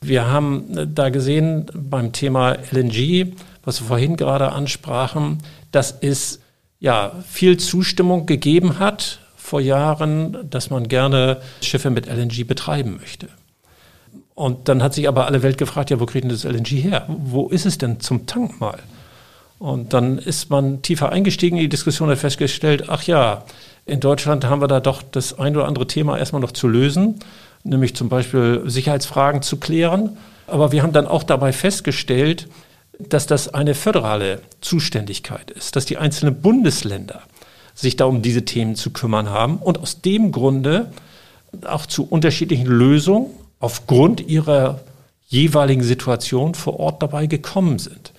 Wir 0.00 0.26
haben 0.30 0.94
da 0.94 1.10
gesehen 1.10 1.66
beim 1.74 2.12
Thema 2.12 2.56
LNG, 2.72 3.34
was 3.64 3.82
wir 3.82 3.88
vorhin 3.88 4.16
gerade 4.16 4.52
ansprachen, 4.52 5.42
dass 5.72 5.98
es 6.00 6.40
ja 6.80 7.12
viel 7.28 7.58
Zustimmung 7.58 8.24
gegeben 8.24 8.78
hat 8.78 9.20
vor 9.36 9.60
Jahren, 9.60 10.48
dass 10.48 10.70
man 10.70 10.88
gerne 10.88 11.42
Schiffe 11.60 11.90
mit 11.90 12.06
LNG 12.06 12.46
betreiben 12.46 12.96
möchte. 12.98 13.28
Und 14.34 14.70
dann 14.70 14.82
hat 14.82 14.94
sich 14.94 15.06
aber 15.06 15.26
alle 15.26 15.42
Welt 15.42 15.58
gefragt, 15.58 15.90
ja, 15.90 16.00
wo 16.00 16.06
kriegt 16.06 16.24
denn 16.24 16.30
das 16.30 16.44
LNG 16.44 16.82
her? 16.82 17.04
Wo 17.08 17.48
ist 17.48 17.66
es 17.66 17.76
denn 17.76 18.00
zum 18.00 18.24
Tank 18.24 18.58
mal? 18.58 18.78
Und 19.58 19.92
dann 19.92 20.18
ist 20.18 20.50
man 20.50 20.82
tiefer 20.82 21.10
eingestiegen 21.10 21.56
in 21.56 21.62
die 21.62 21.68
Diskussion 21.68 22.10
und 22.10 22.16
festgestellt, 22.16 22.88
ach 22.88 23.04
ja, 23.04 23.44
in 23.86 24.00
Deutschland 24.00 24.44
haben 24.44 24.60
wir 24.60 24.68
da 24.68 24.80
doch 24.80 25.02
das 25.02 25.38
ein 25.38 25.56
oder 25.56 25.66
andere 25.66 25.86
Thema 25.86 26.18
erstmal 26.18 26.42
noch 26.42 26.52
zu 26.52 26.68
lösen, 26.68 27.20
nämlich 27.62 27.94
zum 27.94 28.08
Beispiel 28.08 28.62
Sicherheitsfragen 28.66 29.42
zu 29.42 29.58
klären. 29.58 30.16
Aber 30.46 30.72
wir 30.72 30.82
haben 30.82 30.92
dann 30.92 31.06
auch 31.06 31.22
dabei 31.22 31.52
festgestellt, 31.52 32.48
dass 32.98 33.26
das 33.26 33.52
eine 33.52 33.74
föderale 33.74 34.40
Zuständigkeit 34.60 35.50
ist, 35.50 35.76
dass 35.76 35.84
die 35.84 35.98
einzelnen 35.98 36.40
Bundesländer 36.40 37.22
sich 37.74 37.96
da 37.96 38.06
um 38.06 38.22
diese 38.22 38.44
Themen 38.44 38.74
zu 38.74 38.90
kümmern 38.90 39.30
haben 39.30 39.58
und 39.58 39.78
aus 39.78 40.00
dem 40.00 40.32
Grunde 40.32 40.90
auch 41.66 41.86
zu 41.86 42.06
unterschiedlichen 42.08 42.66
Lösungen 42.66 43.30
aufgrund 43.60 44.26
ihrer 44.26 44.80
jeweiligen 45.28 45.82
Situation 45.82 46.54
vor 46.54 46.80
Ort 46.80 47.02
dabei 47.02 47.26
gekommen 47.26 47.78
sind. 47.78 48.12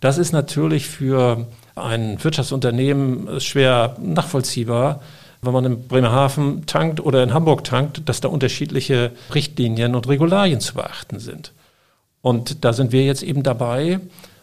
Das 0.00 0.18
ist 0.18 0.32
natürlich 0.32 0.86
für 0.86 1.46
ein 1.74 2.22
Wirtschaftsunternehmen 2.22 3.40
schwer 3.40 3.96
nachvollziehbar, 4.00 5.00
wenn 5.42 5.52
man 5.52 5.64
in 5.64 5.88
Bremerhaven 5.88 6.66
tankt 6.66 7.00
oder 7.00 7.22
in 7.22 7.32
Hamburg 7.32 7.64
tankt, 7.64 8.08
dass 8.08 8.20
da 8.20 8.28
unterschiedliche 8.28 9.12
Richtlinien 9.34 9.94
und 9.94 10.08
Regularien 10.08 10.60
zu 10.60 10.74
beachten 10.74 11.18
sind. 11.18 11.52
Und 12.22 12.64
da 12.64 12.72
sind 12.72 12.92
wir 12.92 13.04
jetzt 13.04 13.22
eben 13.22 13.42
dabei 13.42 14.00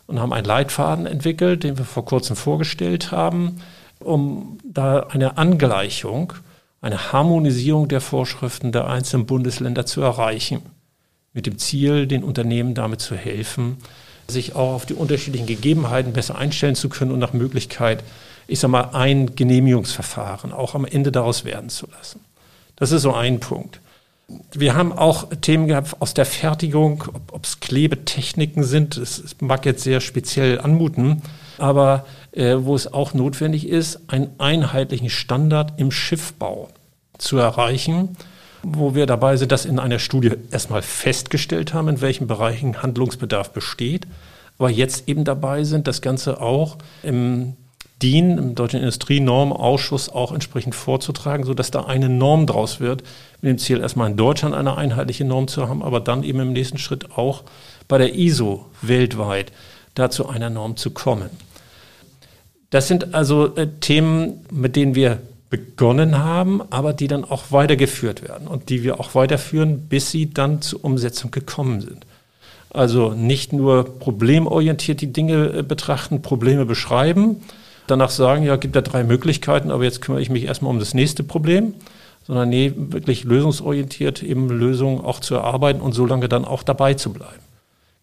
und 0.08 0.20
haben 0.20 0.34
einen 0.34 0.46
Leitfaden 0.46 1.06
entwickelt, 1.06 1.64
den 1.64 1.78
wir 1.78 1.86
vor 1.86 2.06
kurzem 2.06 2.36
vorgestellt 2.36 3.12
haben, 3.12 3.62
um 4.00 4.58
da 4.64 5.02
eine 5.02 5.38
Angleichung, 5.38 6.34
eine 6.82 7.12
Harmonisierung 7.12 7.88
der 7.88 8.02
Vorschriften 8.02 8.72
der 8.72 8.88
einzelnen 8.88 9.26
Bundesländer 9.26 9.86
zu 9.86 10.02
erreichen. 10.02 10.62
Mit 11.34 11.46
dem 11.46 11.58
Ziel, 11.58 12.06
den 12.06 12.24
Unternehmen 12.24 12.76
damit 12.76 13.02
zu 13.02 13.16
helfen, 13.16 13.78
sich 14.28 14.56
auch 14.56 14.74
auf 14.74 14.86
die 14.86 14.94
unterschiedlichen 14.94 15.48
Gegebenheiten 15.48 16.14
besser 16.14 16.38
einstellen 16.38 16.76
zu 16.76 16.90
können 16.90 17.12
und 17.12 17.20
nach 17.20 17.34
Möglichkeit, 17.34 18.04
ich 18.48 18.60
sage 18.60 18.72
mal, 18.72 18.90
ein 18.94 19.36
Genehmigungsverfahren 19.36 20.52
auch 20.52 20.76
am 20.76 20.86
Ende 20.86 21.12
daraus 21.12 21.46
werden 21.46 21.70
zu 21.70 21.88
lassen. 21.88 22.20
Das 22.76 22.92
ist 22.92 23.04
so 23.04 23.14
ein 23.14 23.40
Punkt. 23.40 23.80
Wir 24.54 24.76
haben 24.76 24.94
auch 24.94 25.30
Themen 25.42 25.68
gehabt 25.68 25.98
aus 26.00 26.14
der 26.14 26.26
Fertigung, 26.26 27.04
ob 27.32 27.46
es 27.46 27.60
Klebetechniken 27.60 28.64
sind. 28.64 28.98
Es 28.98 29.36
mag 29.42 29.66
jetzt 29.66 29.84
sehr 29.84 30.02
speziell 30.02 30.60
anmuten, 30.60 31.22
aber 31.58 32.06
äh, 32.32 32.56
wo 32.60 32.76
es 32.76 32.92
auch 32.92 33.14
notwendig 33.14 33.68
ist, 33.68 34.00
einen 34.08 34.30
einheitlichen 34.40 35.10
Standard 35.10 35.74
im 35.78 35.92
Schiffbau 35.92 36.70
zu 37.18 37.38
erreichen, 37.38 38.18
wo 38.64 38.96
wir 38.96 39.06
dabei 39.06 39.38
sind, 39.38 39.52
das 39.52 39.66
in 39.66 39.78
einer 39.78 40.00
Studie 40.00 40.32
erstmal 40.52 40.82
festgestellt 40.82 41.74
haben, 41.74 41.90
in 41.90 42.02
welchen 42.02 42.28
Bereichen 42.28 42.82
Handlungsbedarf 42.82 43.52
besteht, 43.52 44.08
aber 44.58 44.70
jetzt 44.70 45.08
eben 45.08 45.26
dabei 45.26 45.64
sind, 45.64 45.88
das 45.88 46.02
Ganze 46.02 46.42
auch 46.42 46.78
im 47.04 47.54
DIN, 48.02 48.38
im 48.38 48.56
Deutschen 48.56 48.80
Industrienormausschuss, 48.80 50.10
auch 50.10 50.32
entsprechend 50.32 50.76
vorzutragen, 50.76 51.46
sodass 51.46 51.72
da 51.72 51.86
eine 51.86 52.10
Norm 52.10 52.48
draus 52.48 52.80
wird, 52.80 53.04
mit 53.42 53.50
dem 53.50 53.58
Ziel, 53.58 53.80
erstmal 53.80 54.10
in 54.12 54.18
Deutschland 54.18 54.56
eine 54.56 54.78
einheitliche 54.78 55.26
Norm 55.26 55.48
zu 55.48 55.68
haben, 55.68 55.84
aber 55.84 56.00
dann 56.00 56.24
eben 56.24 56.40
im 56.40 56.54
nächsten 56.54 56.78
Schritt 56.78 57.18
auch 57.18 57.44
bei 57.88 57.98
der 57.98 58.16
ISO 58.16 58.66
weltweit 58.82 59.52
dazu 59.96 60.28
einer 60.28 60.50
Norm 60.50 60.78
zu 60.78 60.92
kommen. 60.92 61.30
Das 62.70 62.88
sind 62.88 63.14
also 63.14 63.56
äh, 63.56 63.68
Themen, 63.80 64.46
mit 64.50 64.76
denen 64.76 64.96
wir 64.96 65.20
begonnen 65.54 66.18
haben, 66.18 66.64
aber 66.72 66.94
die 66.94 67.08
dann 67.08 67.24
auch 67.24 67.52
weitergeführt 67.52 68.24
werden 68.28 68.48
und 68.48 68.70
die 68.70 68.82
wir 68.82 69.00
auch 69.00 69.14
weiterführen, 69.14 69.88
bis 69.88 70.10
sie 70.10 70.34
dann 70.34 70.64
zur 70.64 70.84
Umsetzung 70.84 71.30
gekommen 71.30 71.80
sind. 71.80 72.08
Also 72.72 73.12
nicht 73.12 73.54
nur 73.54 74.00
problemorientiert 74.00 75.00
die 75.00 75.14
Dinge 75.14 75.60
äh, 75.60 75.62
betrachten, 75.62 76.24
Probleme 76.24 76.66
beschreiben, 76.66 77.36
danach 77.86 78.10
sagen, 78.10 78.44
ja, 78.44 78.56
gibt 78.56 78.76
da 78.76 78.82
drei 78.82 79.04
Möglichkeiten, 79.04 79.70
aber 79.70 79.84
jetzt 79.84 80.02
kümmere 80.02 80.24
ich 80.24 80.32
mich 80.32 80.46
erstmal 80.46 80.72
um 80.72 80.80
das 80.80 80.96
nächste 80.96 81.24
Problem, 81.24 81.76
sondern 82.26 82.50
nee, 82.50 82.74
wirklich 82.76 83.24
lösungsorientiert 83.24 84.24
eben 84.24 84.50
Lösungen 84.50 85.02
auch 85.02 85.20
zu 85.20 85.36
erarbeiten 85.36 85.82
und 85.82 85.94
so 85.94 86.08
lange 86.08 86.30
dann 86.30 86.46
auch 86.46 86.64
dabei 86.64 86.96
zu 86.96 87.14
bleiben. 87.14 87.44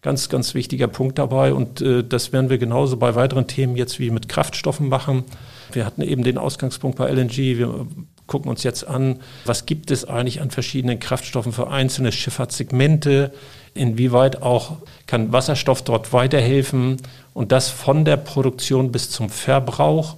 Ganz, 0.01 0.29
ganz 0.29 0.55
wichtiger 0.55 0.87
Punkt 0.87 1.19
dabei 1.19 1.53
und 1.53 1.79
äh, 1.81 2.03
das 2.03 2.33
werden 2.33 2.49
wir 2.49 2.57
genauso 2.57 2.97
bei 2.97 3.13
weiteren 3.13 3.45
Themen 3.45 3.75
jetzt 3.75 3.99
wie 3.99 4.09
mit 4.09 4.27
Kraftstoffen 4.27 4.89
machen. 4.89 5.25
Wir 5.73 5.85
hatten 5.85 6.01
eben 6.01 6.23
den 6.23 6.39
Ausgangspunkt 6.39 6.97
bei 6.97 7.07
LNG. 7.11 7.37
Wir 7.37 7.85
gucken 8.25 8.49
uns 8.49 8.63
jetzt 8.63 8.87
an, 8.87 9.19
was 9.45 9.67
gibt 9.67 9.91
es 9.91 10.05
eigentlich 10.05 10.41
an 10.41 10.49
verschiedenen 10.49 10.99
Kraftstoffen 10.99 11.51
für 11.51 11.69
einzelne 11.69 12.11
Schifffahrtssegmente, 12.11 13.31
inwieweit 13.75 14.41
auch 14.41 14.77
kann 15.05 15.31
Wasserstoff 15.31 15.83
dort 15.83 16.13
weiterhelfen 16.13 16.97
und 17.33 17.51
das 17.51 17.69
von 17.69 18.03
der 18.03 18.17
Produktion 18.17 18.91
bis 18.91 19.11
zum 19.11 19.29
Verbrauch. 19.29 20.15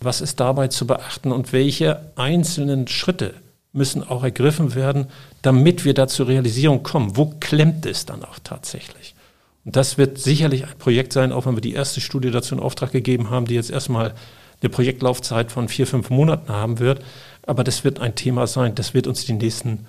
Was 0.00 0.20
ist 0.22 0.40
dabei 0.40 0.68
zu 0.68 0.86
beachten 0.86 1.30
und 1.30 1.52
welche 1.52 2.10
einzelnen 2.16 2.88
Schritte 2.88 3.34
müssen 3.72 4.02
auch 4.02 4.24
ergriffen 4.24 4.74
werden, 4.74 5.06
damit 5.42 5.84
wir 5.84 5.94
da 5.94 6.08
zur 6.08 6.26
Realisierung 6.26 6.82
kommen? 6.82 7.16
Wo 7.16 7.34
klemmt 7.38 7.86
es 7.86 8.06
dann 8.06 8.24
auch 8.24 8.38
tatsächlich? 8.42 9.14
Das 9.64 9.98
wird 9.98 10.18
sicherlich 10.18 10.64
ein 10.64 10.78
Projekt 10.78 11.12
sein, 11.12 11.32
auch 11.32 11.46
wenn 11.46 11.56
wir 11.56 11.60
die 11.60 11.74
erste 11.74 12.00
Studie 12.00 12.30
dazu 12.30 12.54
in 12.54 12.60
Auftrag 12.60 12.92
gegeben 12.92 13.30
haben, 13.30 13.46
die 13.46 13.54
jetzt 13.54 13.70
erstmal 13.70 14.14
eine 14.62 14.70
Projektlaufzeit 14.70 15.52
von 15.52 15.68
vier, 15.68 15.86
fünf 15.86 16.10
Monaten 16.10 16.50
haben 16.50 16.78
wird. 16.78 17.02
Aber 17.46 17.64
das 17.64 17.84
wird 17.84 18.00
ein 18.00 18.14
Thema 18.14 18.46
sein, 18.46 18.74
das 18.74 18.94
wird 18.94 19.06
uns 19.06 19.24
die 19.24 19.32
nächsten, 19.32 19.86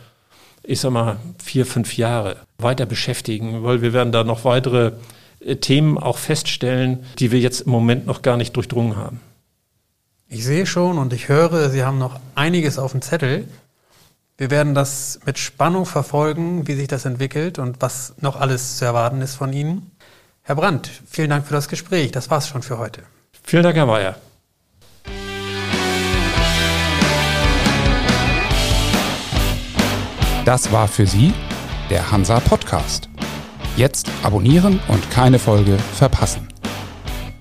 ich 0.63 0.79
sag 0.79 0.91
mal, 0.91 1.17
vier, 1.43 1.65
fünf 1.65 1.97
Jahre 1.97 2.37
weiter 2.57 2.85
beschäftigen, 2.85 3.63
weil 3.63 3.81
wir 3.81 3.93
werden 3.93 4.11
da 4.11 4.23
noch 4.23 4.45
weitere 4.45 4.93
äh, 5.39 5.55
Themen 5.57 5.97
auch 5.97 6.17
feststellen, 6.17 7.05
die 7.19 7.31
wir 7.31 7.39
jetzt 7.39 7.61
im 7.61 7.71
Moment 7.71 8.05
noch 8.05 8.21
gar 8.21 8.37
nicht 8.37 8.55
durchdrungen 8.55 8.95
haben. 8.95 9.19
Ich 10.27 10.45
sehe 10.45 10.65
schon 10.65 10.97
und 10.97 11.11
ich 11.11 11.27
höre, 11.27 11.69
Sie 11.69 11.83
haben 11.83 11.97
noch 11.97 12.19
einiges 12.35 12.79
auf 12.79 12.91
dem 12.91 13.01
Zettel. 13.01 13.47
Wir 14.41 14.49
werden 14.49 14.73
das 14.73 15.19
mit 15.23 15.37
Spannung 15.37 15.85
verfolgen, 15.85 16.67
wie 16.67 16.73
sich 16.73 16.87
das 16.87 17.05
entwickelt 17.05 17.59
und 17.59 17.79
was 17.79 18.15
noch 18.21 18.41
alles 18.41 18.77
zu 18.77 18.85
erwarten 18.85 19.21
ist 19.21 19.35
von 19.35 19.53
Ihnen. 19.53 19.91
Herr 20.41 20.55
Brandt, 20.55 20.89
vielen 21.07 21.29
Dank 21.29 21.45
für 21.45 21.53
das 21.53 21.67
Gespräch. 21.67 22.11
Das 22.11 22.31
war's 22.31 22.47
schon 22.47 22.63
für 22.63 22.79
heute. 22.79 23.03
Vielen 23.43 23.61
Dank, 23.61 23.75
Herr 23.75 23.85
Mayer. 23.85 24.15
Das 30.43 30.71
war 30.71 30.87
für 30.87 31.05
Sie 31.05 31.35
der 31.91 32.09
Hansa 32.09 32.39
Podcast. 32.39 33.09
Jetzt 33.77 34.09
abonnieren 34.23 34.79
und 34.87 35.11
keine 35.11 35.37
Folge 35.37 35.77
verpassen. 35.77 36.47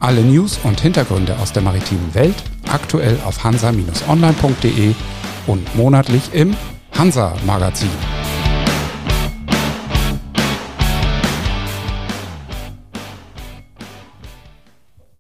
Alle 0.01 0.21
News 0.21 0.59
und 0.65 0.79
Hintergründe 0.83 1.35
aus 1.39 1.55
der 1.55 1.63
maritimen 1.63 2.13
Welt 2.13 2.37
aktuell 2.71 3.19
auf 3.25 3.43
hansa-online.de 3.43 4.95
und 5.47 5.75
monatlich 5.75 6.35
im 6.35 6.55
Hansa 6.92 7.33
Magazin. 7.44 8.30